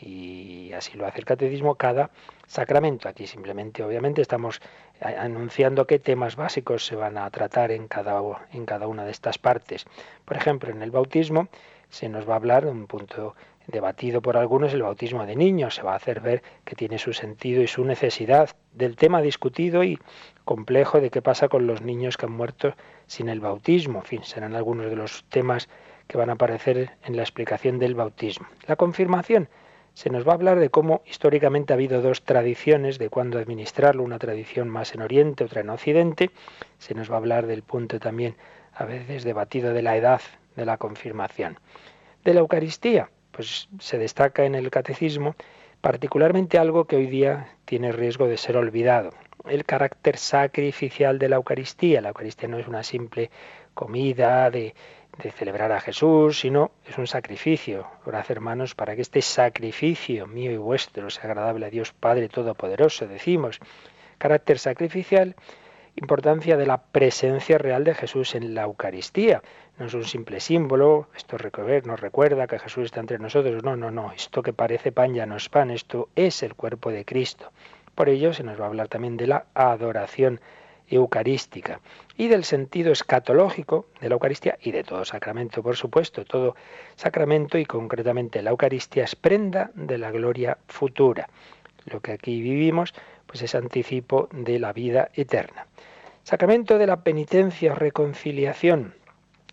[0.02, 2.12] y así lo hace el catecismo, cada
[2.48, 3.08] sacramento.
[3.08, 4.62] Aquí simplemente, obviamente, estamos
[5.02, 9.38] anunciando qué temas básicos se van a tratar en cada, en cada una de estas
[9.38, 9.86] partes.
[10.26, 11.48] Por ejemplo, en el bautismo
[11.90, 13.36] se nos va a hablar, un punto
[13.68, 15.76] debatido por algunos, el bautismo de niños.
[15.76, 19.84] Se va a hacer ver que tiene su sentido y su necesidad del tema discutido
[19.84, 20.00] y
[20.44, 22.74] complejo de qué pasa con los niños que han muerto
[23.08, 24.00] sin el bautismo.
[24.00, 25.70] En fin, serán algunos de los temas
[26.08, 28.48] que van a aparecer en la explicación del bautismo.
[28.68, 29.50] La confirmación
[29.96, 34.04] se nos va a hablar de cómo históricamente ha habido dos tradiciones de cuándo administrarlo,
[34.04, 36.32] una tradición más en Oriente, otra en Occidente.
[36.78, 38.36] Se nos va a hablar del punto también
[38.74, 40.22] a veces debatido de la edad
[40.58, 41.58] de la confirmación.
[42.26, 45.36] De la Eucaristía, pues se destaca en el catecismo
[45.80, 49.12] particularmente algo que hoy día tiene riesgo de ser olvidado,
[49.46, 52.02] el carácter sacrificial de la Eucaristía.
[52.02, 53.30] La Eucaristía no es una simple
[53.74, 54.74] comida de
[55.22, 57.88] de celebrar a Jesús, sino es un sacrificio.
[58.06, 63.08] Orad, hermanos, para que este sacrificio mío y vuestro sea agradable a Dios Padre Todopoderoso.
[63.08, 63.60] Decimos,
[64.18, 65.36] carácter sacrificial,
[65.96, 69.42] importancia de la presencia real de Jesús en la Eucaristía.
[69.78, 71.38] No es un simple símbolo, esto
[71.86, 73.64] nos recuerda que Jesús está entre nosotros.
[73.64, 76.92] No, no, no, esto que parece pan ya no es pan, esto es el cuerpo
[76.92, 77.52] de Cristo.
[77.94, 80.42] Por ello se nos va a hablar también de la adoración
[80.90, 81.80] eucarística
[82.18, 86.56] y del sentido escatológico de la Eucaristía y de todo sacramento, por supuesto, todo
[86.96, 91.30] sacramento y concretamente la Eucaristía es prenda de la gloria futura.
[91.86, 92.94] Lo que aquí vivimos
[93.26, 95.68] pues es anticipo de la vida eterna.
[96.24, 98.96] Sacramento de la penitencia o reconciliación.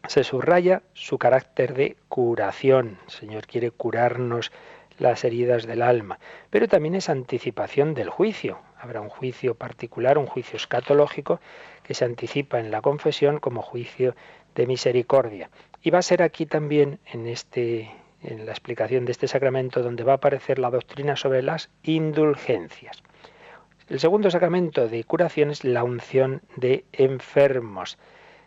[0.09, 2.99] Se subraya su carácter de curación.
[3.05, 4.51] El Señor quiere curarnos
[4.99, 6.19] las heridas del alma,
[6.51, 8.59] pero también es anticipación del juicio.
[8.83, 11.41] Habrá un juicio particular, un juicio escatológico,
[11.85, 14.17] que se anticipa en la confesión como juicio
[14.57, 15.51] de misericordia.
[15.83, 17.93] Y va a ser aquí también en este
[18.25, 23.05] en la explicación de este sacramento donde va a aparecer la doctrina sobre las indulgencias.
[23.89, 27.99] El segundo sacramento de curación es la unción de enfermos.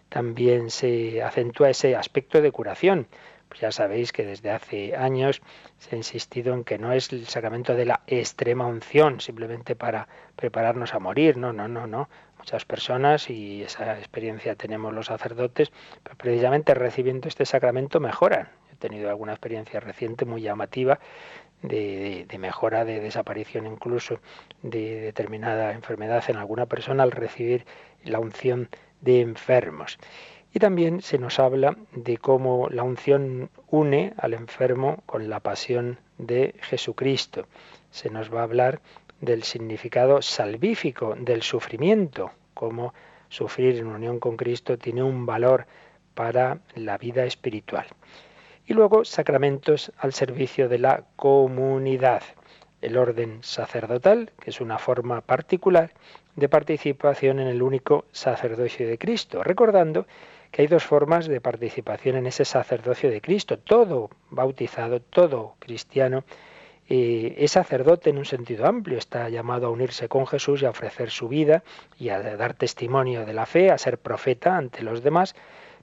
[0.09, 3.07] También se acentúa ese aspecto de curación.
[3.55, 5.41] Pues ya sabéis que desde hace años
[5.77, 10.09] se ha insistido en que no es el sacramento de la extrema unción, simplemente para
[10.35, 11.37] prepararnos a morir.
[11.37, 12.09] No, no, no, no.
[12.37, 15.71] Muchas personas, y esa experiencia tenemos los sacerdotes,
[16.03, 18.49] pero precisamente recibiendo este sacramento mejoran.
[18.73, 20.99] He tenido alguna experiencia reciente muy llamativa
[21.61, 24.19] de, mejora, de desaparición incluso
[24.63, 27.65] de determinada enfermedad en alguna persona al recibir
[28.03, 28.67] la unción
[28.99, 29.97] de enfermos.
[30.55, 35.99] Y también se nos habla de cómo la unción une al enfermo con la pasión
[36.17, 37.45] de Jesucristo.
[37.91, 38.79] Se nos va a hablar
[39.19, 42.93] del significado salvífico del sufrimiento, cómo
[43.27, 45.67] sufrir en unión con Cristo tiene un valor
[46.13, 47.87] para la vida espiritual.
[48.65, 52.23] Y luego sacramentos al servicio de la comunidad.
[52.79, 55.91] El orden sacerdotal, que es una forma particular
[56.37, 60.05] de participación en el único sacerdocio de Cristo, recordando
[60.55, 63.59] que hay dos formas de participación en ese sacerdocio de Cristo.
[63.59, 66.23] Todo bautizado, todo cristiano,
[66.87, 71.09] es sacerdote en un sentido amplio, está llamado a unirse con Jesús y a ofrecer
[71.09, 71.65] su vida
[71.99, 75.35] y a dar testimonio de la fe, a ser profeta ante los demás,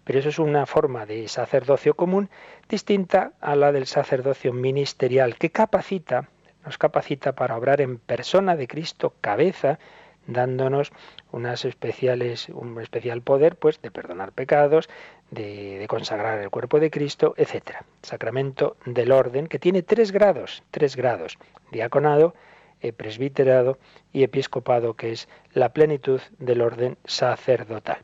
[0.05, 2.31] pero eso es una forma de sacerdocio común
[2.67, 6.31] distinta a la del sacerdocio ministerial, que capacita,
[6.65, 9.79] nos capacita para obrar en persona de Cristo, cabeza,
[10.27, 10.93] dándonos
[11.31, 14.89] unas especiales, un especial poder pues, de perdonar pecados,
[15.31, 17.83] de, consagrar el cuerpo de Cristo, etc.
[18.03, 21.39] Sacramento del orden, que tiene tres grados, tres grados,
[21.71, 22.35] diaconado,
[22.81, 23.79] eh, presbiterado
[24.13, 27.99] y episcopado, que es la plenitud del orden sacerdotal.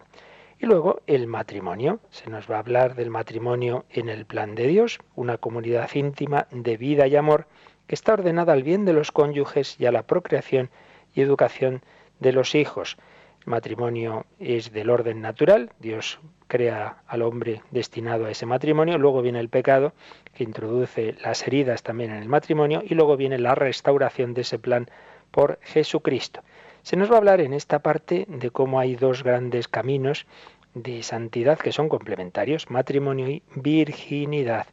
[0.60, 2.00] Y luego el matrimonio.
[2.10, 6.48] Se nos va a hablar del matrimonio en el plan de Dios, una comunidad íntima
[6.50, 7.46] de vida y amor
[7.86, 10.70] que está ordenada al bien de los cónyuges y a la procreación
[11.14, 11.82] y educación
[12.20, 12.96] de los hijos.
[13.40, 19.22] El matrimonio es del orden natural, Dios crea al hombre destinado a ese matrimonio, luego
[19.22, 19.92] viene el pecado
[20.34, 24.58] que introduce las heridas también en el matrimonio y luego viene la restauración de ese
[24.58, 24.88] plan
[25.30, 26.42] por Jesucristo.
[26.82, 30.26] Se nos va a hablar en esta parte de cómo hay dos grandes caminos
[30.74, 34.66] de santidad que son complementarios, matrimonio y virginidad.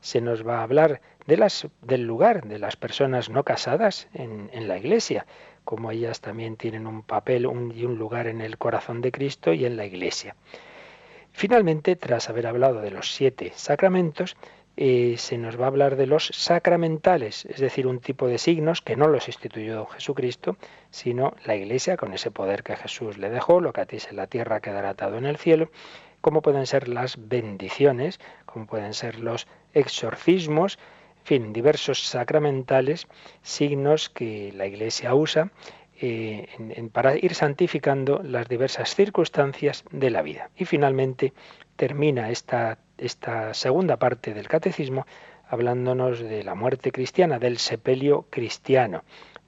[0.00, 4.50] se nos va a hablar de las, del lugar de las personas no casadas en,
[4.52, 5.26] en la Iglesia,
[5.64, 7.42] como ellas también tienen un papel
[7.74, 10.36] y un lugar en el corazón de Cristo y en la Iglesia.
[11.32, 14.36] Finalmente, tras haber hablado de los siete sacramentos,
[14.76, 18.80] eh, se nos va a hablar de los sacramentales, es decir, un tipo de signos
[18.80, 20.56] que no los instituyó Jesucristo,
[20.90, 24.28] sino la Iglesia con ese poder que Jesús le dejó, lo que atéis en la
[24.28, 25.70] tierra quedará atado en el cielo,
[26.22, 30.78] como pueden ser las bendiciones, como pueden ser los exorcismos,
[31.24, 33.06] fin, diversos sacramentales,
[33.42, 35.50] signos que la Iglesia usa
[36.00, 36.48] eh,
[36.92, 40.50] para ir santificando las diversas circunstancias de la vida.
[40.56, 41.32] Y finalmente
[41.76, 45.06] termina esta, esta segunda parte del catecismo
[45.48, 49.04] hablándonos de la muerte cristiana, del sepelio cristiano,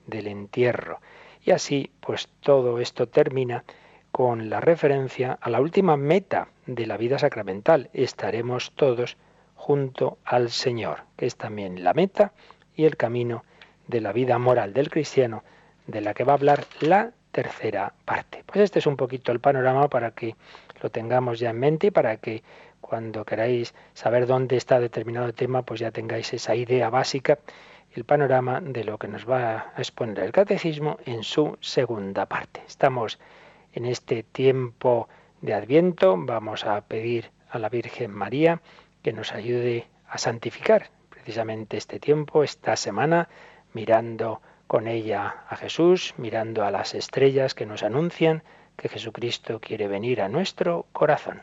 [0.07, 1.01] del entierro.
[1.43, 3.65] Y así, pues todo esto termina
[4.13, 7.91] con la referencia a la última meta de la vida sacramental.
[7.93, 9.17] Estaremos todos
[9.64, 12.33] junto al Señor, que es también la meta
[12.77, 13.44] y el camino
[13.88, 15.42] de la vida moral del cristiano
[15.87, 18.44] de la que va a hablar la tercera parte.
[18.44, 20.37] Pues este es un poquito el panorama para que
[20.83, 22.42] lo tengamos ya en mente y para que
[22.83, 27.38] cuando queráis saber dónde está determinado tema, pues ya tengáis esa idea básica,
[27.94, 32.61] el panorama de lo que nos va a exponer el catecismo en su segunda parte.
[32.66, 33.18] Estamos
[33.72, 35.09] en este tiempo
[35.40, 38.61] de Adviento, vamos a pedir a la Virgen María
[39.05, 43.29] que nos ayude a santificar precisamente este tiempo, esta semana,
[43.75, 48.43] mirando con ella a Jesús, mirando a las estrellas que nos anuncian
[48.77, 51.43] que Jesucristo quiere venir a nuestro corazón.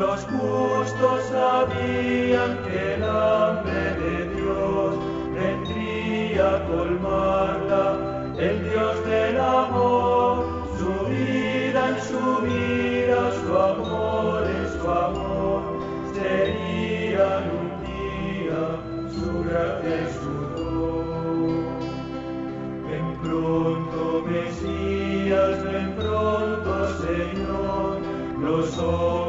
[0.00, 4.96] Los justos sabían que el hambre de Dios
[5.34, 10.46] vendría a colmarla, el Dios del amor,
[10.78, 15.60] su vida en su vida, su amor en su amor,
[16.14, 18.62] serían un día
[19.12, 21.66] su gracia y su don.
[22.88, 27.98] Ven pronto, Mesías, ven pronto, Señor,
[28.40, 29.19] los hombres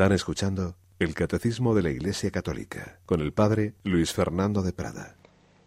[0.00, 5.16] Están escuchando el Catecismo de la Iglesia Católica con el Padre Luis Fernando de Prada.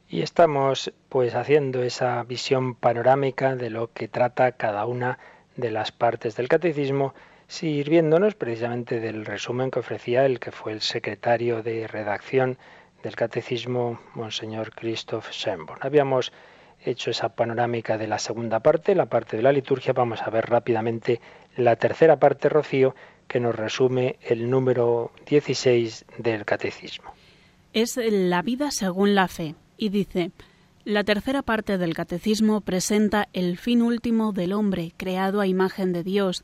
[0.08, 5.18] Y estamos pues haciendo esa visión panorámica de lo que trata cada una
[5.58, 7.14] de las partes del catecismo,
[7.48, 12.58] sirviéndonos precisamente del resumen que ofrecía el que fue el secretario de redacción
[13.04, 15.82] del catecismo, Monseñor Christoph Schönborn.
[15.82, 16.32] Habíamos
[16.86, 20.46] hecho esa panorámica de la segunda parte, la parte de la liturgia, vamos a ver
[20.50, 21.22] rápidamente
[21.56, 22.96] la tercera parte, Rocío,
[23.28, 27.14] que nos resume el número 16 del catecismo.
[27.74, 30.32] Es la vida según la fe y dice,
[30.86, 36.04] la tercera parte del catecismo presenta el fin último del hombre creado a imagen de
[36.04, 36.44] Dios,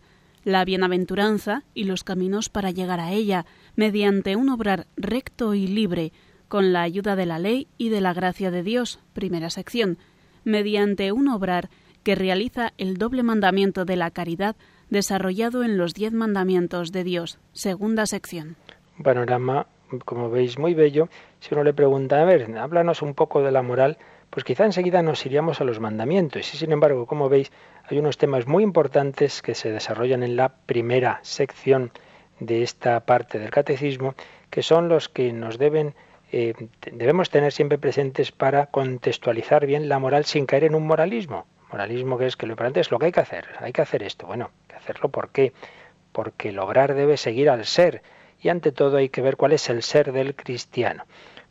[0.52, 3.46] la bienaventuranza y los caminos para llegar a ella,
[3.76, 6.12] mediante un obrar recto y libre,
[6.48, 9.98] con la ayuda de la ley y de la gracia de Dios, primera sección,
[10.44, 11.70] mediante un obrar
[12.04, 14.56] que realiza el doble mandamiento de la caridad
[14.90, 18.56] desarrollado en los diez mandamientos de Dios, segunda sección.
[19.04, 19.68] panorama
[20.06, 21.10] como veis, muy bello.
[21.40, 23.98] Si uno le pregunta, a ver, háblanos un poco de la moral,
[24.30, 26.54] pues quizá enseguida nos iríamos a los mandamientos.
[26.54, 27.52] Y sin embargo, como veis,
[27.90, 31.92] hay unos temas muy importantes que se desarrollan en la primera sección
[32.40, 34.16] de esta parte del catecismo,
[34.50, 35.96] que son los que nos deben
[36.32, 36.54] eh,
[36.92, 41.48] debemos tener siempre presentes para contextualizar bien la moral sin caer en un moralismo.
[41.72, 43.46] Moralismo que es que lo importante es lo que hay que hacer.
[43.60, 44.28] Hay que hacer esto.
[44.28, 45.54] Bueno, hay que hacerlo ¿por qué?
[46.12, 48.04] Porque lograr debe seguir al ser.
[48.42, 51.06] Y ante todo hay que ver cuál es el ser del cristiano.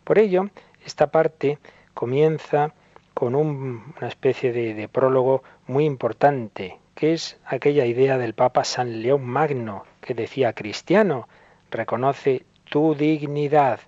[0.04, 0.48] Por ello,
[0.84, 1.58] esta parte
[1.98, 2.74] comienza
[3.12, 9.24] con una especie de, prólogo muy importante, que es aquella idea del Papa San León
[9.24, 11.26] Magno, que decía, cristiano,
[11.72, 13.80] reconoce tu dignidad.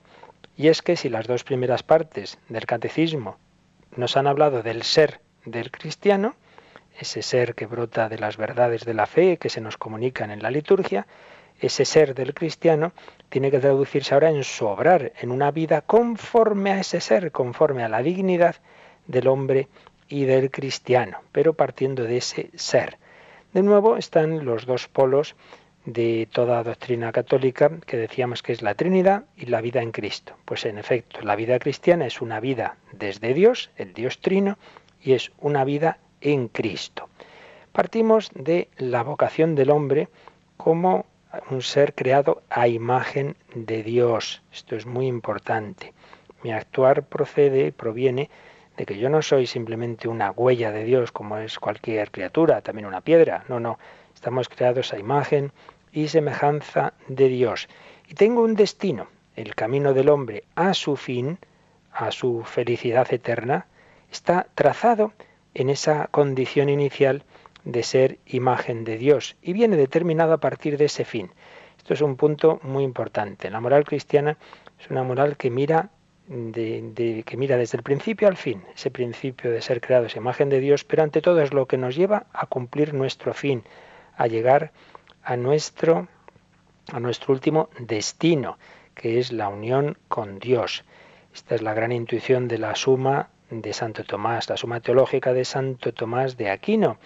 [0.56, 3.36] Y es que si las dos primeras partes del catecismo
[3.94, 6.34] nos han hablado del ser del cristiano,
[6.98, 10.42] ese ser que brota de las verdades de la fe que se nos comunican en
[10.42, 11.06] la liturgia,
[11.60, 12.92] ese ser del cristiano
[13.28, 17.84] tiene que traducirse ahora en su obrar, en una vida conforme a ese ser, conforme
[17.84, 18.56] a la dignidad
[19.06, 19.68] del hombre
[20.08, 22.98] y del cristiano, pero partiendo de ese ser.
[23.52, 25.36] De nuevo están los dos polos
[25.84, 30.34] de toda doctrina católica que decíamos que es la Trinidad y la vida en Cristo.
[30.44, 34.58] Pues en efecto, la vida cristiana es una vida desde Dios, el Dios Trino,
[35.02, 37.08] y es una vida en Cristo.
[37.72, 40.08] Partimos de la vocación del hombre
[40.56, 41.06] como
[41.50, 44.42] un ser creado a imagen de Dios.
[44.52, 45.92] Esto es muy importante.
[46.42, 48.30] Mi actuar procede, proviene
[48.76, 52.86] de que yo no soy simplemente una huella de Dios como es cualquier criatura, también
[52.86, 53.44] una piedra.
[53.48, 53.78] No, no.
[54.14, 55.52] Estamos creados a imagen
[55.92, 57.68] y semejanza de Dios.
[58.08, 61.38] Y tengo un destino, el camino del hombre a su fin,
[61.92, 63.66] a su felicidad eterna,
[64.10, 65.12] está trazado
[65.54, 67.24] en esa condición inicial
[67.64, 71.30] de ser imagen de Dios y viene determinado a partir de ese fin.
[71.78, 73.50] Esto es un punto muy importante.
[73.50, 74.36] La moral cristiana
[74.78, 75.90] es una moral que mira,
[76.26, 80.60] de, que mira desde el principio al fin, ese principio de ser creados imagen de
[80.60, 83.64] Dios, pero ante todo es lo que nos lleva a cumplir nuestro fin,
[84.16, 84.72] a llegar
[85.22, 86.08] a nuestro,
[86.92, 88.58] a nuestro último destino,
[88.94, 90.84] que es la unión con Dios.
[91.34, 95.44] Esta es la gran intuición de la suma de Santo Tomás, la suma teológica de
[95.44, 96.98] Santo Tomás de Aquino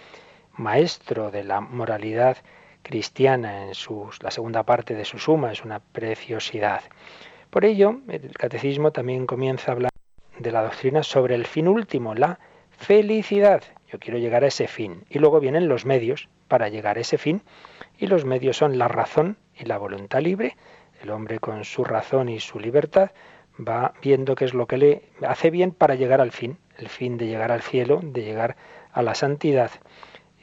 [0.57, 2.37] maestro de la moralidad
[2.81, 3.71] cristiana en
[4.21, 6.83] la segunda parte de su suma, es una preciosidad.
[7.49, 9.91] Por ello, el catecismo también comienza a hablar
[10.37, 12.39] de la doctrina sobre el fin último, la
[12.69, 13.63] felicidad.
[13.91, 15.05] Yo quiero llegar a ese fin.
[15.09, 17.41] Y luego vienen los medios para llegar a ese fin.
[17.97, 20.57] Y los medios son la razón y la voluntad libre.
[21.01, 23.11] El hombre con su razón y su libertad
[23.57, 26.57] va viendo qué es lo que le hace bien para llegar al fin.
[26.77, 28.57] El fin de llegar al cielo, de llegar
[28.91, 29.71] a la santidad.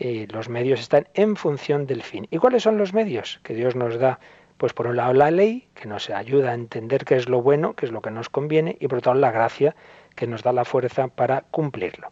[0.05, 2.27] Eh, los medios están en función del fin.
[2.29, 4.19] ¿Y cuáles son los medios que Dios nos da?
[4.57, 7.75] Pues por un lado la ley, que nos ayuda a entender qué es lo bueno,
[7.75, 9.77] qué es lo que nos conviene, y por otro lado la gracia,
[10.17, 12.11] que nos da la fuerza para cumplirlo.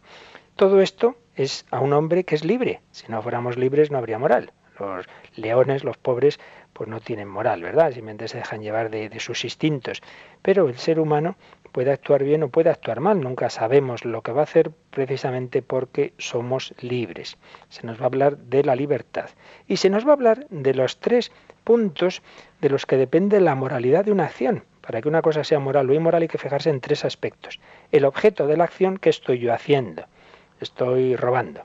[0.55, 2.79] Todo esto es a un hombre que es libre.
[2.91, 4.53] Si no fuéramos libres no habría moral.
[4.79, 6.39] Los leones, los pobres,
[6.71, 7.91] pues no tienen moral, ¿verdad?
[7.91, 10.01] Simplemente se dejan llevar de, de sus instintos.
[10.41, 11.35] Pero el ser humano
[11.71, 13.21] puede actuar bien o puede actuar mal.
[13.21, 17.37] Nunca sabemos lo que va a hacer precisamente porque somos libres.
[17.69, 19.29] Se nos va a hablar de la libertad.
[19.67, 21.31] Y se nos va a hablar de los tres
[21.63, 22.21] puntos
[22.61, 24.63] de los que depende la moralidad de una acción.
[24.81, 27.59] Para que una cosa sea moral o inmoral hay que fijarse en tres aspectos.
[27.91, 30.05] El objeto de la acción, ¿qué estoy yo haciendo?
[30.59, 31.63] Estoy robando.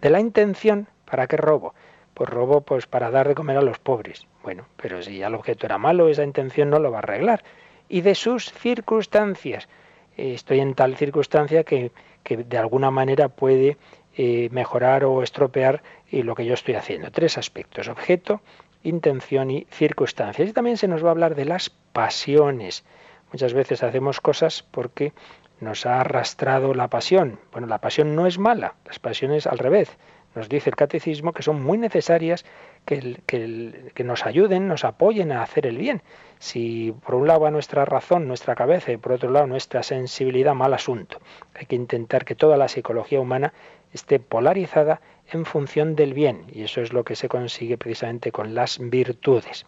[0.00, 1.74] De la intención, ¿para qué robo?
[2.14, 4.26] Pues robo pues para dar de comer a los pobres.
[4.42, 7.42] Bueno, pero si ya el objeto era malo, esa intención no lo va a arreglar
[7.88, 9.68] y de sus circunstancias.
[10.16, 11.92] Eh, estoy en tal circunstancia que,
[12.24, 13.78] de alguna manera puede
[14.16, 17.10] eh, mejorar o estropear eh, lo que yo estoy haciendo.
[17.10, 18.42] Tres aspectos, objeto,
[18.82, 20.48] intención y circunstancias.
[20.48, 22.84] Y también se nos va a hablar de las pasiones.
[23.32, 25.12] Muchas veces hacemos cosas porque
[25.60, 27.38] nos ha arrastrado la pasión.
[27.52, 29.96] Bueno, la pasión no es mala, las pasiones al revés.
[30.38, 32.44] Nos dice el catecismo que son muy necesarias
[32.84, 36.00] que, que, nos ayuden, nos apoyen a hacer el bien.
[36.38, 40.54] Si por un lado va nuestra razón, nuestra cabeza y por otro lado nuestra sensibilidad,
[40.54, 41.18] mal asunto.
[41.56, 43.52] Hay que intentar que toda la psicología humana
[43.92, 45.00] esté polarizada
[45.32, 49.66] en función del bien y eso es lo que se consigue precisamente con las virtudes.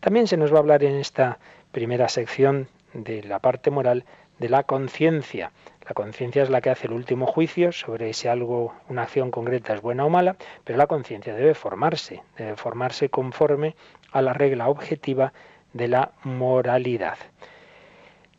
[0.00, 1.38] También se nos va a hablar en esta
[1.72, 4.04] primera sección de la parte moral
[4.40, 5.52] de la conciencia.
[5.86, 9.74] La conciencia es la que hace el último juicio sobre si algo, una acción concreta
[9.74, 13.76] es buena o mala, pero la conciencia debe formarse, debe formarse conforme
[14.10, 15.32] a la regla objetiva
[15.74, 17.18] de la moralidad.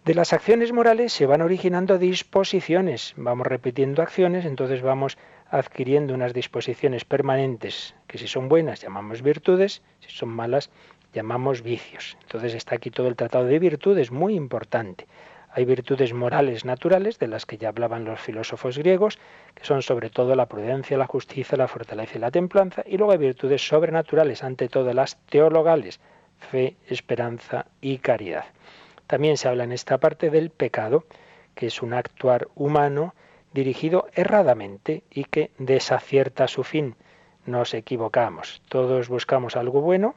[0.03, 5.19] De las acciones morales se van originando disposiciones, vamos repitiendo acciones, entonces vamos
[5.51, 10.71] adquiriendo unas disposiciones permanentes que si son buenas llamamos virtudes, si son malas
[11.13, 12.17] llamamos vicios.
[12.23, 15.05] Entonces está aquí todo el tratado de virtudes, muy importante.
[15.53, 19.19] Hay virtudes morales naturales, de las que ya hablaban los filósofos griegos,
[19.53, 23.11] que son sobre todo la prudencia, la justicia, la fortaleza y la templanza, y luego
[23.11, 25.99] hay virtudes sobrenaturales, ante todo las teologales,
[26.39, 28.45] fe, esperanza y caridad.
[29.07, 31.03] También se habla en esta parte del pecado,
[31.53, 33.13] que es un actuar humano
[33.53, 36.95] dirigido erradamente y que desacierta su fin.
[37.45, 38.61] Nos equivocamos.
[38.69, 40.15] Todos buscamos algo bueno,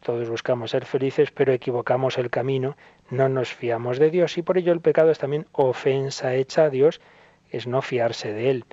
[0.00, 2.76] todos buscamos ser felices, pero equivocamos el camino,
[3.10, 6.70] no nos fiamos de Dios y por ello el pecado es también ofensa hecha a
[6.70, 7.00] Dios,
[7.50, 8.64] es no fiarse de Él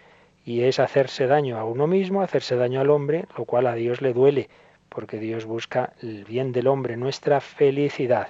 [0.45, 4.01] y es hacerse daño a uno mismo, hacerse daño al hombre, lo cual a Dios
[4.01, 4.49] le duele,
[4.89, 8.29] porque Dios busca el bien del hombre, nuestra felicidad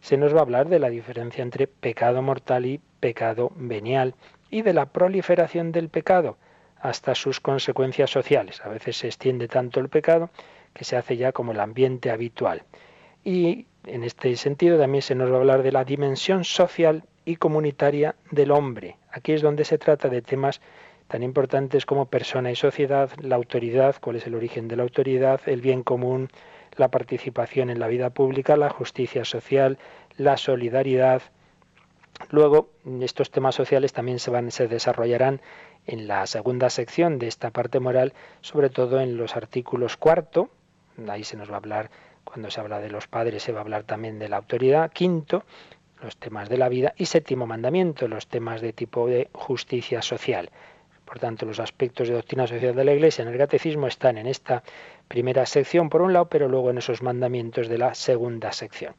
[0.00, 4.14] se nos va a hablar de la diferencia entre pecado mortal y pecado venial
[4.50, 6.36] y de la proliferación del pecado
[6.80, 8.60] hasta sus consecuencias sociales.
[8.64, 10.30] A veces se extiende tanto el pecado
[10.72, 12.62] que se hace ya como el ambiente habitual.
[13.24, 17.36] Y en este sentido también se nos va a hablar de la dimensión social y
[17.36, 18.96] comunitaria del hombre.
[19.10, 20.60] Aquí es donde se trata de temas
[21.08, 25.40] tan importantes como persona y sociedad, la autoridad, cuál es el origen de la autoridad,
[25.46, 26.28] el bien común,
[26.76, 29.78] la participación en la vida pública, la justicia social,
[30.16, 31.22] la solidaridad.
[32.30, 32.70] Luego,
[33.00, 35.40] estos temas sociales también se, van, se desarrollarán
[35.86, 38.12] en la segunda sección de esta parte moral,
[38.42, 40.50] sobre todo en los artículos cuarto,
[41.08, 41.90] ahí se nos va a hablar,
[42.28, 45.44] cuando se habla de los padres, se va a hablar también de la autoridad, quinto,
[46.02, 50.50] los temas de la vida, y séptimo mandamiento, los temas de tipo de justicia social.
[51.06, 54.26] Por tanto, los aspectos de doctrina social de la Iglesia en el catecismo están en
[54.26, 54.62] esta
[55.08, 58.94] primera sección por un lado, pero luego en esos mandamientos de la segunda sección.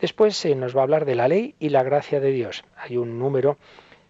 [0.00, 2.64] Después se nos va a hablar de la ley y la gracia de Dios.
[2.76, 3.58] Hay un número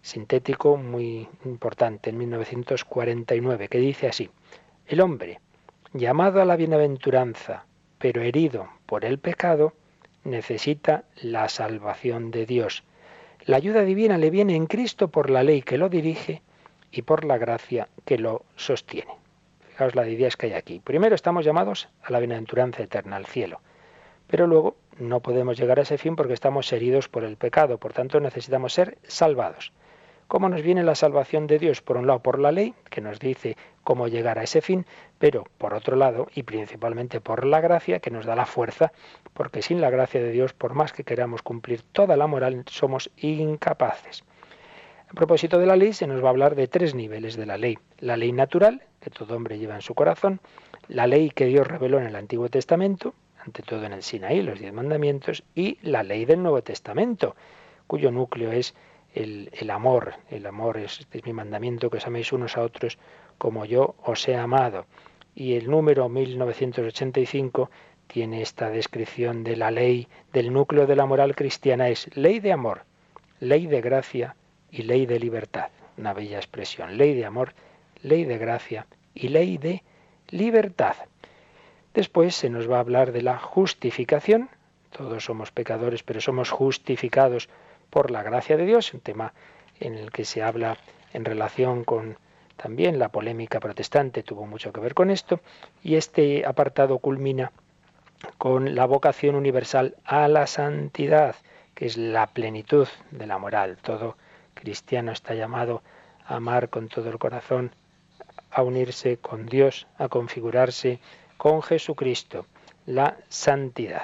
[0.01, 4.29] sintético muy importante en 1949 que dice así,
[4.87, 5.41] el hombre,
[5.93, 7.65] llamado a la bienaventuranza,
[7.99, 9.73] pero herido por el pecado,
[10.23, 12.83] necesita la salvación de Dios.
[13.45, 16.41] La ayuda divina le viene en Cristo por la ley que lo dirige
[16.91, 19.13] y por la gracia que lo sostiene.
[19.69, 20.79] Fijaos la ideas que hay aquí.
[20.83, 23.59] Primero estamos llamados a la bienaventuranza eterna, al cielo.
[24.27, 27.77] Pero luego no podemos llegar a ese fin porque estamos heridos por el pecado.
[27.77, 29.73] Por tanto, necesitamos ser salvados.
[30.27, 31.83] ¿Cómo nos viene la salvación de Dios?
[31.83, 34.85] Por un lado, por la ley, que nos dice cómo llegar a ese fin,
[35.19, 38.91] pero por otro lado, y principalmente por la gracia, que nos da la fuerza,
[39.33, 43.11] porque sin la gracia de Dios, por más que queramos cumplir toda la moral, somos
[43.17, 44.23] incapaces.
[45.07, 47.59] A propósito de la ley, se nos va a hablar de tres niveles de la
[47.59, 47.77] ley.
[47.99, 50.39] La ley natural, que todo hombre lleva en su corazón,
[50.87, 53.13] la ley que Dios reveló en el Antiguo Testamento,
[53.45, 57.35] ante todo en el Sinaí, los diez mandamientos, y la ley del Nuevo Testamento,
[57.85, 58.73] cuyo núcleo es
[59.15, 60.15] el, amor.
[60.29, 62.97] El amor es, este es mi mandamiento, que os améis unos a otros
[63.37, 64.85] como yo os he amado.
[65.33, 67.69] Y el número 1985
[68.07, 72.51] tiene esta descripción de la ley, del núcleo de la moral cristiana, es ley de
[72.51, 72.83] amor,
[73.39, 74.35] ley de gracia,
[74.75, 75.69] y ley de libertad.
[75.97, 76.97] Una bella expresión.
[76.97, 77.53] Ley de amor,
[78.01, 79.83] ley de gracia y ley de
[80.29, 80.95] libertad.
[81.93, 84.49] Después se nos va a hablar de la justificación.
[84.91, 87.47] Todos somos pecadores, pero somos justificados
[87.95, 89.31] por la gracia de Dios, un tema
[89.79, 90.77] en el que se habla
[91.13, 92.17] en relación con
[92.57, 95.39] también la polémica protestante, tuvo mucho que ver con esto,
[95.81, 97.53] y este apartado culmina
[98.37, 101.37] con la vocación universal a la santidad,
[101.73, 103.77] que es la plenitud de la moral.
[103.81, 104.17] Todo
[104.55, 105.81] cristiano está llamado
[106.25, 107.71] a amar con todo el corazón,
[108.51, 110.99] a unirse con Dios, a configurarse
[111.37, 112.45] con Jesucristo,
[112.85, 114.03] la santidad.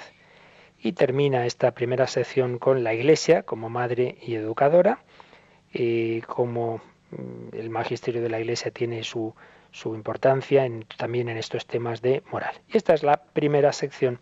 [0.84, 5.04] Y termina esta primera sección con la Iglesia como madre y educadora,
[5.72, 9.36] y como mm, el magisterio de la Iglesia tiene su,
[9.72, 10.68] su importancia
[10.98, 12.56] también en estos temas de moral.
[12.68, 14.20] Y esta es la primera sección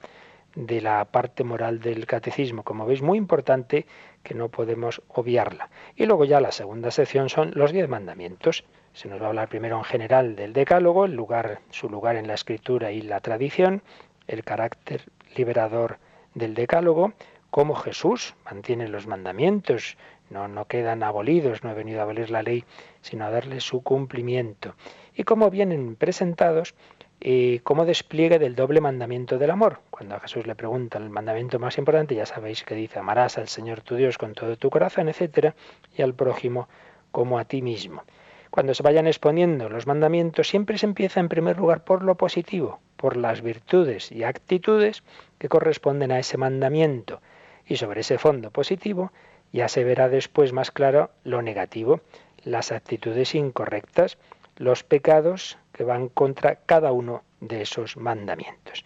[0.55, 3.85] de la parte moral del catecismo, como veis, muy importante
[4.23, 5.69] que no podemos obviarla.
[5.95, 8.65] Y luego ya la segunda sección son los diez mandamientos.
[8.93, 12.27] Se nos va a hablar primero en general del decálogo, el lugar, su lugar en
[12.27, 13.81] la escritura y la tradición,
[14.27, 15.03] el carácter
[15.35, 15.99] liberador
[16.39, 17.13] del decálogo,
[17.51, 19.97] cómo Jesús mantiene los mandamientos,
[20.29, 22.63] no, no quedan abolidos, no he venido a abolir la ley,
[23.01, 24.75] sino a darle su cumplimiento,
[25.15, 26.73] y cómo vienen presentados
[27.19, 29.81] y como despliegue del doble mandamiento del amor.
[29.89, 33.49] Cuando a Jesús le pregunta el mandamiento más importante, ya sabéis que dice, amarás al
[33.49, 35.55] Señor tu Dios con todo tu corazón, etcétera,
[35.97, 36.69] y al prójimo
[37.11, 38.03] como a ti mismo.
[38.49, 42.79] Cuando se vayan exponiendo los mandamientos, siempre se empieza en primer lugar por lo positivo,
[42.95, 45.03] por las virtudes y actitudes
[45.37, 47.21] que corresponden a ese mandamiento.
[47.65, 49.11] Y sobre ese fondo positivo
[49.51, 52.01] ya se verá después más claro lo negativo,
[52.43, 54.17] las actitudes incorrectas,
[54.57, 58.83] los pecados que van contra cada uno de esos mandamientos.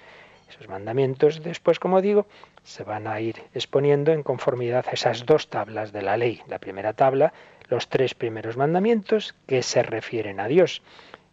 [0.49, 2.27] Esos mandamientos después, como digo,
[2.63, 6.41] se van a ir exponiendo en conformidad a esas dos tablas de la ley.
[6.47, 7.33] La primera tabla,
[7.69, 10.81] los tres primeros mandamientos que se refieren a Dios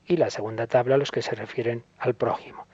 [0.06, 2.66] y la segunda tabla, los que se refieren al prójimo.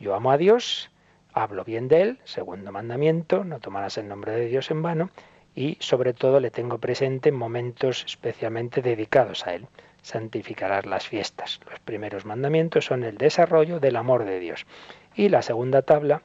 [0.00, 0.90] Yo amo a Dios,
[1.32, 5.10] hablo bien de Él, segundo mandamiento, no tomarás el nombre de Dios en vano,
[5.54, 9.66] y sobre todo le tengo presente en momentos especialmente dedicados a Él.
[10.02, 11.60] Santificarás las fiestas.
[11.70, 14.66] Los primeros mandamientos son el desarrollo del amor de Dios.
[15.14, 16.22] Y la segunda tabla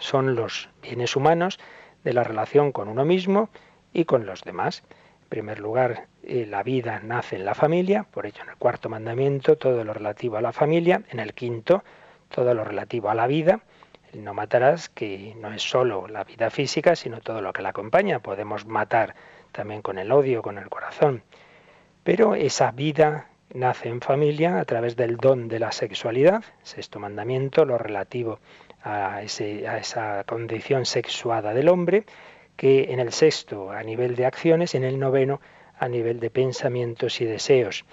[0.00, 1.58] son los bienes humanos
[2.02, 3.50] de la relación con uno mismo
[3.92, 4.82] y con los demás.
[5.26, 8.88] En primer lugar, eh, la vida nace en la familia, por ello en el cuarto
[8.88, 11.82] mandamiento todo lo relativo a la familia, en el quinto
[12.28, 13.60] todo lo relativo a la vida,
[14.14, 18.20] no matarás, que no es solo la vida física, sino todo lo que la acompaña.
[18.20, 19.16] Podemos matar
[19.50, 21.24] también con el odio, con el corazón.
[22.04, 27.64] Pero esa vida nace en familia a través del don de la sexualidad, sexto mandamiento,
[27.64, 28.38] lo relativo
[28.84, 32.06] a, esa condición sexuada del hombre,
[32.56, 35.40] que en el sexto a nivel de acciones en el noveno
[35.78, 37.84] a nivel de pensamientos y deseos.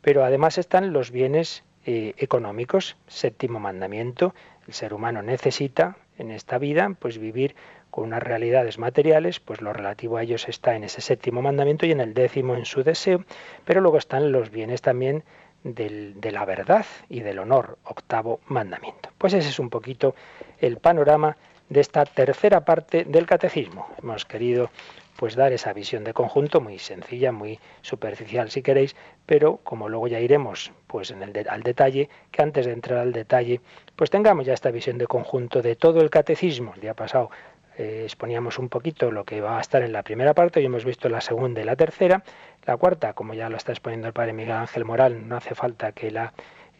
[0.00, 4.34] Pero además están los bienes eh, económicos, séptimo mandamiento,
[4.66, 7.56] el ser humano necesita en esta vida pues vivir
[7.90, 11.90] con unas realidades materiales, pues lo relativo a ellos está en ese séptimo mandamiento y
[11.90, 13.24] en el décimo en su deseo,
[13.64, 15.24] pero luego están los bienes también
[15.64, 19.10] de la verdad y del honor, octavo mandamiento.
[19.18, 20.14] Pues ese es un poquito
[20.58, 21.36] el panorama
[21.72, 23.88] de esta tercera parte del catecismo.
[24.02, 24.70] Hemos querido
[25.16, 28.94] pues dar esa visión de conjunto muy sencilla, muy superficial si queréis,
[29.24, 33.12] pero como luego ya iremos pues en el al detalle, que antes de entrar al
[33.12, 33.60] detalle,
[33.96, 36.72] pues tengamos ya esta visión de conjunto de todo el catecismo.
[36.74, 37.30] El día pasado
[37.78, 40.84] eh, exponíamos un poquito lo que va a estar en la primera parte, y hemos
[40.84, 42.22] visto la segunda y la tercera.
[42.66, 45.92] La cuarta, como ya lo está exponiendo el padre Miguel Ángel Moral, no hace falta
[45.92, 46.32] que la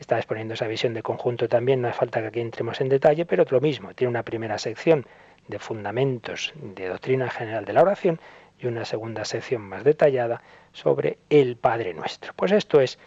[0.03, 3.24] está exponiendo esa visión de conjunto también, no hace falta que aquí entremos en detalle,
[3.24, 5.07] pero lo mismo, tiene una primera sección
[5.48, 8.20] de fundamentos de doctrina general de la oración
[8.59, 10.42] y una segunda sección más detallada
[10.72, 12.32] sobre el Padre Nuestro.
[12.34, 12.98] Pues esto es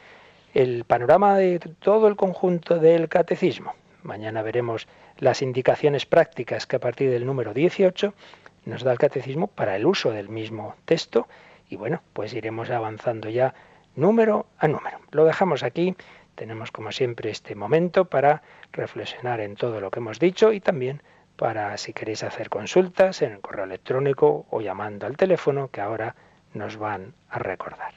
[0.53, 3.73] el panorama de todo el conjunto del catecismo.
[4.03, 4.87] Mañana veremos
[5.17, 8.13] las indicaciones prácticas que a partir del número 18
[8.65, 11.27] nos da el catecismo para el uso del mismo texto
[11.69, 13.53] y bueno, pues iremos avanzando ya
[13.95, 14.99] número a número.
[15.11, 15.95] Lo dejamos aquí,
[16.36, 21.01] tenemos como siempre este momento para reflexionar en todo lo que hemos dicho y también
[21.36, 26.15] para si queréis hacer consultas en el correo electrónico o llamando al teléfono que ahora
[26.53, 27.93] nos van a recordar.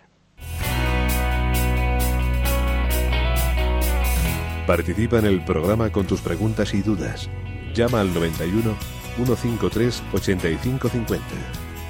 [4.66, 7.30] Participa en el programa con tus preguntas y dudas.
[7.74, 8.76] Llama al 91
[9.16, 11.24] 153 8550.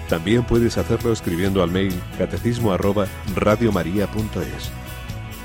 [0.08, 4.72] También puedes hacerlo escribiendo al mail catecismo arroba radiomaria.es.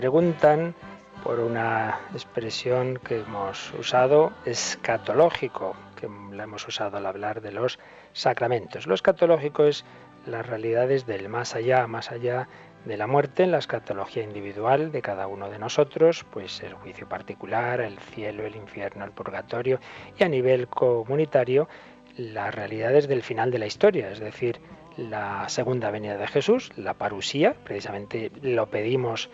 [0.00, 0.74] preguntan
[1.22, 7.78] por una expresión que hemos usado, escatológico, que la hemos usado al hablar de los
[8.14, 8.86] sacramentos.
[8.86, 9.84] Lo escatológico es
[10.24, 12.48] las realidades del más allá, más allá
[12.86, 17.06] de la muerte, en la escatología individual de cada uno de nosotros, pues el juicio
[17.06, 19.80] particular, el cielo, el infierno, el purgatorio,
[20.18, 21.68] y a nivel comunitario,
[22.16, 24.62] las realidades del final de la historia, es decir,
[24.96, 29.28] la segunda venida de Jesús, la parusía, precisamente lo pedimos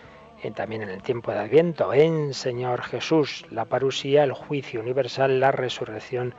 [0.54, 1.92] también en el tiempo de Adviento.
[1.92, 6.34] En Señor Jesús, la parusía, el juicio universal, la resurrección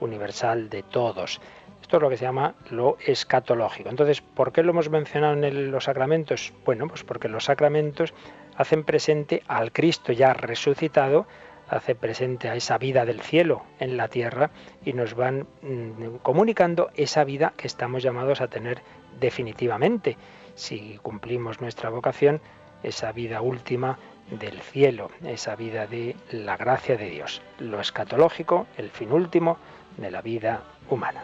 [0.00, 1.40] universal de todos.
[1.80, 3.88] Esto es lo que se llama lo escatológico.
[3.88, 6.52] Entonces, ¿por qué lo hemos mencionado en los sacramentos?
[6.64, 8.14] Bueno, pues porque los sacramentos
[8.56, 11.26] hacen presente al Cristo ya resucitado,
[11.68, 14.50] hace presente a esa vida del cielo en la tierra
[14.84, 18.82] y nos van mm, comunicando esa vida que estamos llamados a tener
[19.18, 20.16] definitivamente.
[20.54, 22.40] Si cumplimos nuestra vocación,
[22.82, 23.98] esa vida última
[24.30, 29.58] del cielo, esa vida de la gracia de Dios, lo escatológico, el fin último
[29.96, 31.22] de la vida humana.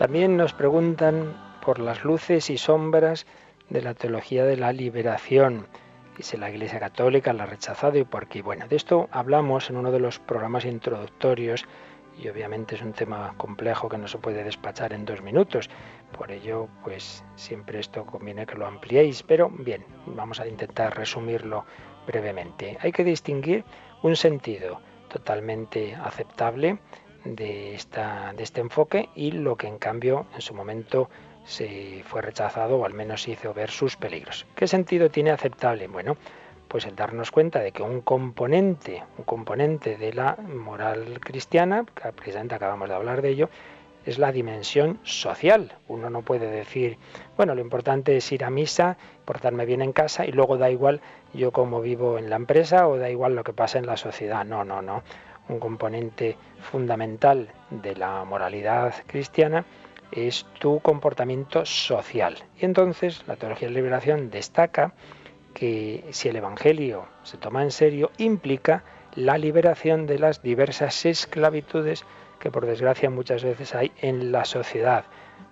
[0.00, 3.26] También nos preguntan por las luces y sombras
[3.68, 5.66] de la teología de la liberación.
[6.20, 8.40] Si la Iglesia Católica la ha rechazado y por qué.
[8.40, 11.66] Bueno, de esto hablamos en uno de los programas introductorios
[12.18, 15.68] y obviamente es un tema complejo que no se puede despachar en dos minutos.
[16.16, 19.22] Por ello, pues siempre esto conviene que lo ampliéis.
[19.22, 21.66] Pero bien, vamos a intentar resumirlo
[22.06, 22.78] brevemente.
[22.80, 23.66] Hay que distinguir
[24.02, 24.80] un sentido
[25.10, 26.78] totalmente aceptable
[27.24, 31.08] de, esta, de este enfoque y lo que en cambio en su momento
[31.44, 34.46] se fue rechazado o al menos hizo ver sus peligros.
[34.54, 35.88] ¿Qué sentido tiene aceptable?
[35.88, 36.16] Bueno,
[36.68, 42.12] pues el darnos cuenta de que un componente, un componente de la moral cristiana, que
[42.12, 43.50] precisamente acabamos de hablar de ello,
[44.06, 45.74] es la dimensión social.
[45.88, 46.96] Uno no puede decir,
[47.36, 51.00] bueno, lo importante es ir a misa, portarme bien en casa y luego da igual
[51.34, 54.44] yo cómo vivo en la empresa o da igual lo que pasa en la sociedad.
[54.44, 55.02] No, no, no
[55.50, 59.64] un componente fundamental de la moralidad cristiana
[60.12, 62.36] es tu comportamiento social.
[62.58, 64.92] Y entonces la teología de liberación destaca
[65.54, 68.84] que si el Evangelio se toma en serio, implica
[69.14, 72.04] la liberación de las diversas esclavitudes
[72.38, 75.04] que por desgracia muchas veces hay en la sociedad.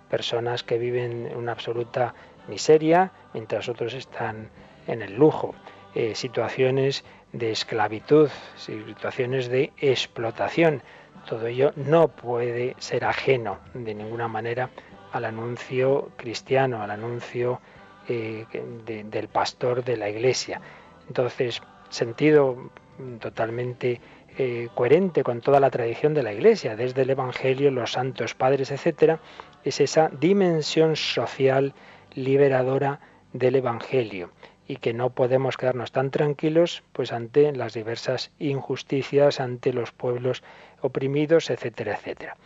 [0.09, 2.15] Personas que viven en una absoluta
[2.47, 4.49] miseria mientras otros están
[4.87, 5.53] en el lujo.
[5.95, 10.81] Eh, situaciones de esclavitud, situaciones de explotación.
[11.27, 14.69] Todo ello no puede ser ajeno de ninguna manera
[15.11, 17.61] al anuncio cristiano, al anuncio
[18.07, 18.45] eh,
[18.83, 20.61] del pastor de la iglesia.
[21.07, 22.71] Entonces, sentido
[23.19, 24.01] totalmente
[24.37, 28.71] eh, coherente con toda la tradición de la iglesia, desde el Evangelio, los santos padres,
[28.71, 29.19] etcétera,
[29.63, 31.73] es esa dimensión social
[32.13, 32.99] liberadora
[33.33, 34.31] del Evangelio
[34.69, 40.43] y que no podemos quedarnos tan tranquilos pues ante las diversas injusticias, ante los pueblos
[40.81, 42.37] oprimidos, etcétera, etcétera.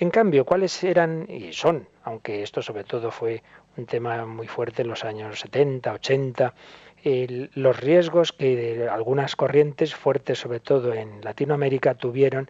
[0.00, 3.42] En cambio, ¿cuáles eran y son, aunque esto sobre todo fue
[3.76, 6.54] un tema muy fuerte en los años 70, 80,
[7.54, 12.48] los riesgos que algunas corrientes fuertes, sobre todo en Latinoamérica, tuvieron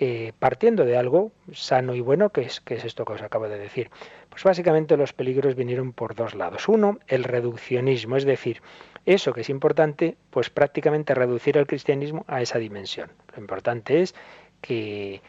[0.00, 3.90] eh, partiendo de algo sano y bueno, que es, esto que os acabo de decir.
[4.30, 6.68] Pues básicamente los peligros vinieron por dos lados.
[6.68, 8.62] Uno, el reduccionismo, es decir,
[9.06, 13.10] eso que es importante, pues prácticamente reducir el cristianismo a esa dimensión.
[13.34, 14.14] Lo importante es
[14.60, 15.20] que,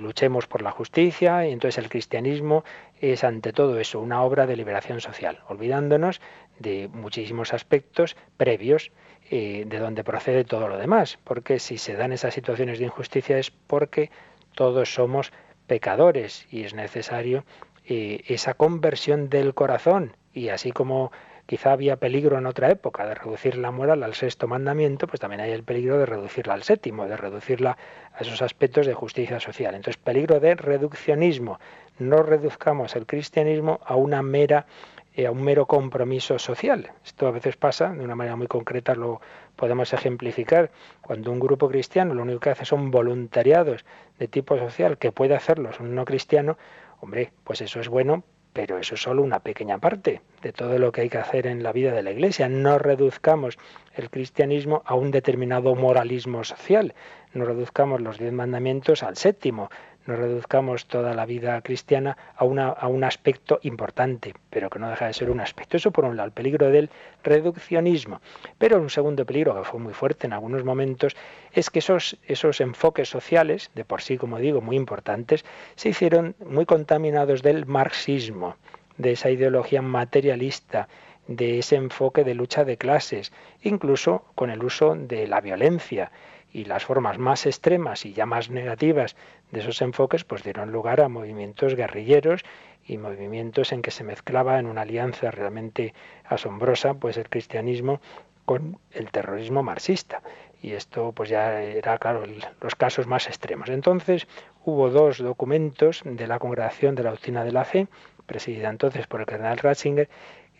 [0.00, 2.64] luchemos por la justicia y entonces el cristianismo
[3.00, 6.20] es ante todo eso una obra de liberación social, olvidándonos
[6.58, 8.90] de muchísimos aspectos previos
[9.30, 13.50] de donde procede todo lo demás, porque si se dan esas situaciones de injusticia es
[13.50, 14.10] porque
[14.54, 15.32] todos somos
[15.66, 17.44] pecadores y es necesario
[17.84, 21.12] eh, esa conversión del corazón y así como
[21.46, 25.40] quizá había peligro en otra época de reducir la moral al sexto mandamiento, pues también
[25.40, 27.78] hay el peligro de reducirla al séptimo, de reducirla
[28.12, 29.74] a esos aspectos de justicia social.
[29.74, 31.58] Entonces, peligro de reduccionismo.
[31.98, 36.92] No reduzcamos el cristianismo a una mera eh, a un mero compromiso social.
[37.04, 39.20] Esto a veces pasa, de una manera muy concreta lo
[39.56, 43.84] podemos ejemplificar, cuando un grupo cristiano lo único que hace son voluntariados
[44.18, 46.56] de tipo social, que puede hacerlos un no cristiano,
[47.00, 50.90] hombre, pues eso es bueno, pero eso es solo una pequeña parte de todo lo
[50.90, 52.48] que hay que hacer en la vida de la Iglesia.
[52.48, 53.58] No reduzcamos
[53.94, 56.94] el cristianismo a un determinado moralismo social,
[57.34, 59.70] no reduzcamos los diez mandamientos al séptimo,
[60.08, 64.88] no reduzcamos toda la vida cristiana a, una, a un aspecto importante, pero que no
[64.88, 65.76] deja de ser un aspecto.
[65.76, 66.88] Eso por un lado, el peligro del
[67.22, 68.22] reduccionismo.
[68.56, 71.14] Pero un segundo peligro, que fue muy fuerte en algunos momentos,
[71.52, 75.44] es que esos, esos enfoques sociales, de por sí, como digo, muy importantes,
[75.76, 78.56] se hicieron muy contaminados del marxismo,
[78.96, 80.88] de esa ideología materialista,
[81.26, 83.30] de ese enfoque de lucha de clases,
[83.62, 86.10] incluso con el uso de la violencia
[86.52, 89.16] y las formas más extremas y ya más negativas
[89.50, 92.44] de esos enfoques pues dieron lugar a movimientos guerrilleros
[92.86, 95.94] y movimientos en que se mezclaba en una alianza realmente
[96.24, 98.00] asombrosa pues el cristianismo
[98.44, 100.22] con el terrorismo marxista.
[100.62, 102.24] y esto pues ya era, claro,
[102.60, 103.68] los casos más extremos.
[103.68, 104.26] Entonces
[104.64, 107.86] hubo dos documentos de la Congregación de la Doctrina de la Fe,
[108.26, 110.08] presidida entonces por el cardenal Ratzinger,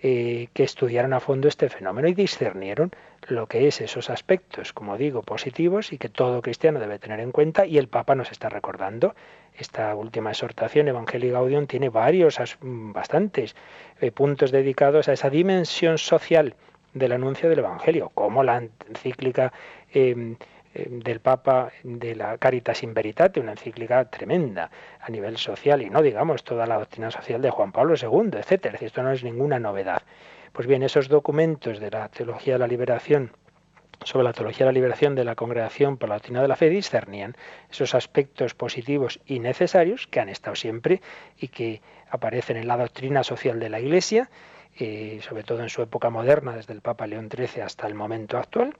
[0.02, 2.92] eh, que estudiaron a fondo este fenómeno y discernieron
[3.26, 7.32] lo que es esos aspectos, como digo, positivos y que todo cristiano debe tener en
[7.32, 9.14] cuenta y el Papa nos está recordando.
[9.56, 13.56] Esta última exhortación, Evangelii Gaudium, tiene varios, bastantes
[14.00, 16.54] eh, puntos dedicados a esa dimensión social
[16.94, 19.52] del anuncio del Evangelio, como la encíclica
[19.92, 20.36] em,
[20.74, 26.02] del Papa de la Caritas in Veritate, una encíclica tremenda a nivel social, y no
[26.02, 28.78] digamos toda la doctrina social de Juan Pablo II, etcétera.
[28.80, 30.02] Esto no es ninguna novedad.
[30.52, 33.32] Pues bien, esos documentos de la Teología de la Liberación
[34.04, 36.70] sobre la teología de la liberación de la Congregación por la Doctrina de la Fe
[36.70, 37.36] discernían
[37.70, 41.02] esos aspectos positivos y necesarios que han estado siempre
[41.36, 44.30] y que aparecen en la doctrina social de la Iglesia
[44.76, 48.38] y sobre todo en su época moderna, desde el Papa León XIII hasta el momento
[48.38, 48.76] actual,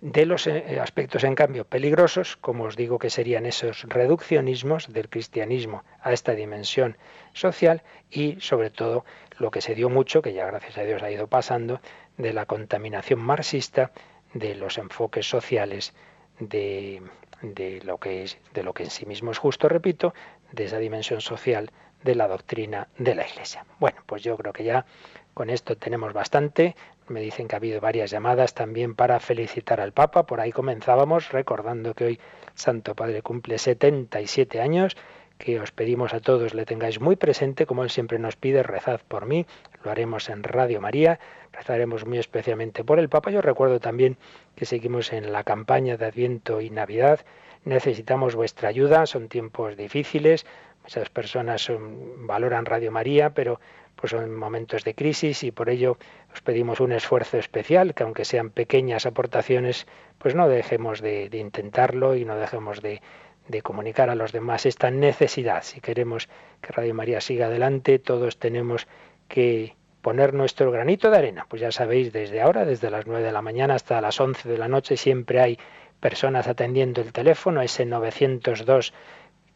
[0.00, 5.08] de los eh, aspectos, en cambio, peligrosos, como os digo que serían esos reduccionismos del
[5.08, 6.96] cristianismo a esta dimensión
[7.32, 9.04] social y, sobre todo,
[9.38, 11.80] lo que se dio mucho, que ya gracias a Dios ha ido pasando,
[12.18, 13.90] de la contaminación marxista
[14.34, 15.94] de los enfoques sociales
[16.38, 17.02] de,
[17.42, 20.14] de, lo que es, de lo que en sí mismo es justo, repito,
[20.52, 21.70] de esa dimensión social
[22.02, 23.64] de la doctrina de la Iglesia.
[23.80, 24.86] Bueno, pues yo creo que ya
[25.34, 26.76] con esto tenemos bastante.
[27.08, 30.26] Me dicen que ha habido varias llamadas también para felicitar al Papa.
[30.26, 32.20] Por ahí comenzábamos recordando que hoy
[32.54, 34.96] Santo Padre cumple 77 años
[35.38, 39.00] que os pedimos a todos le tengáis muy presente, como él siempre nos pide, rezad
[39.06, 39.46] por mí,
[39.84, 41.20] lo haremos en Radio María,
[41.52, 43.30] rezaremos muy especialmente por el Papa.
[43.30, 44.16] Yo recuerdo también
[44.54, 47.20] que seguimos en la campaña de Adviento y Navidad,
[47.64, 50.46] necesitamos vuestra ayuda, son tiempos difíciles,
[50.82, 51.70] muchas personas
[52.18, 53.60] valoran Radio María, pero
[53.96, 55.98] pues son momentos de crisis y por ello
[56.32, 59.86] os pedimos un esfuerzo especial, que aunque sean pequeñas aportaciones,
[60.18, 63.00] pues no dejemos de, intentarlo y no dejemos de,
[63.48, 65.62] de comunicar a los demás esta necesidad.
[65.62, 66.28] Si queremos
[66.60, 68.86] que Radio María siga adelante, todos tenemos
[69.28, 71.46] que poner nuestro granito de arena.
[71.48, 74.58] Pues ya sabéis, desde ahora, desde las 9 de la mañana hasta las 11 de
[74.58, 75.58] la noche, siempre hay
[76.00, 78.92] personas atendiendo el teléfono, ese 902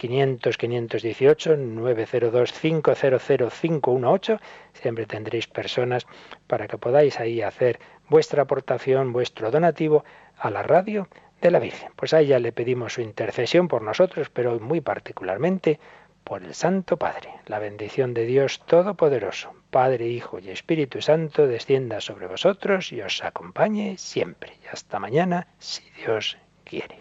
[0.00, 4.40] 500 518 902 500 518.
[4.72, 6.06] Siempre tendréis personas
[6.46, 7.78] para que podáis ahí hacer
[8.08, 10.04] vuestra aportación, vuestro donativo
[10.38, 11.08] a la radio
[11.42, 11.92] de la Virgen.
[11.96, 15.78] Pues a ella le pedimos su intercesión por nosotros, pero muy particularmente
[16.24, 17.30] por el Santo Padre.
[17.46, 23.22] La bendición de Dios Todopoderoso, Padre, Hijo y Espíritu Santo, descienda sobre vosotros y os
[23.22, 24.54] acompañe siempre.
[24.64, 27.00] Y hasta mañana, si Dios quiere.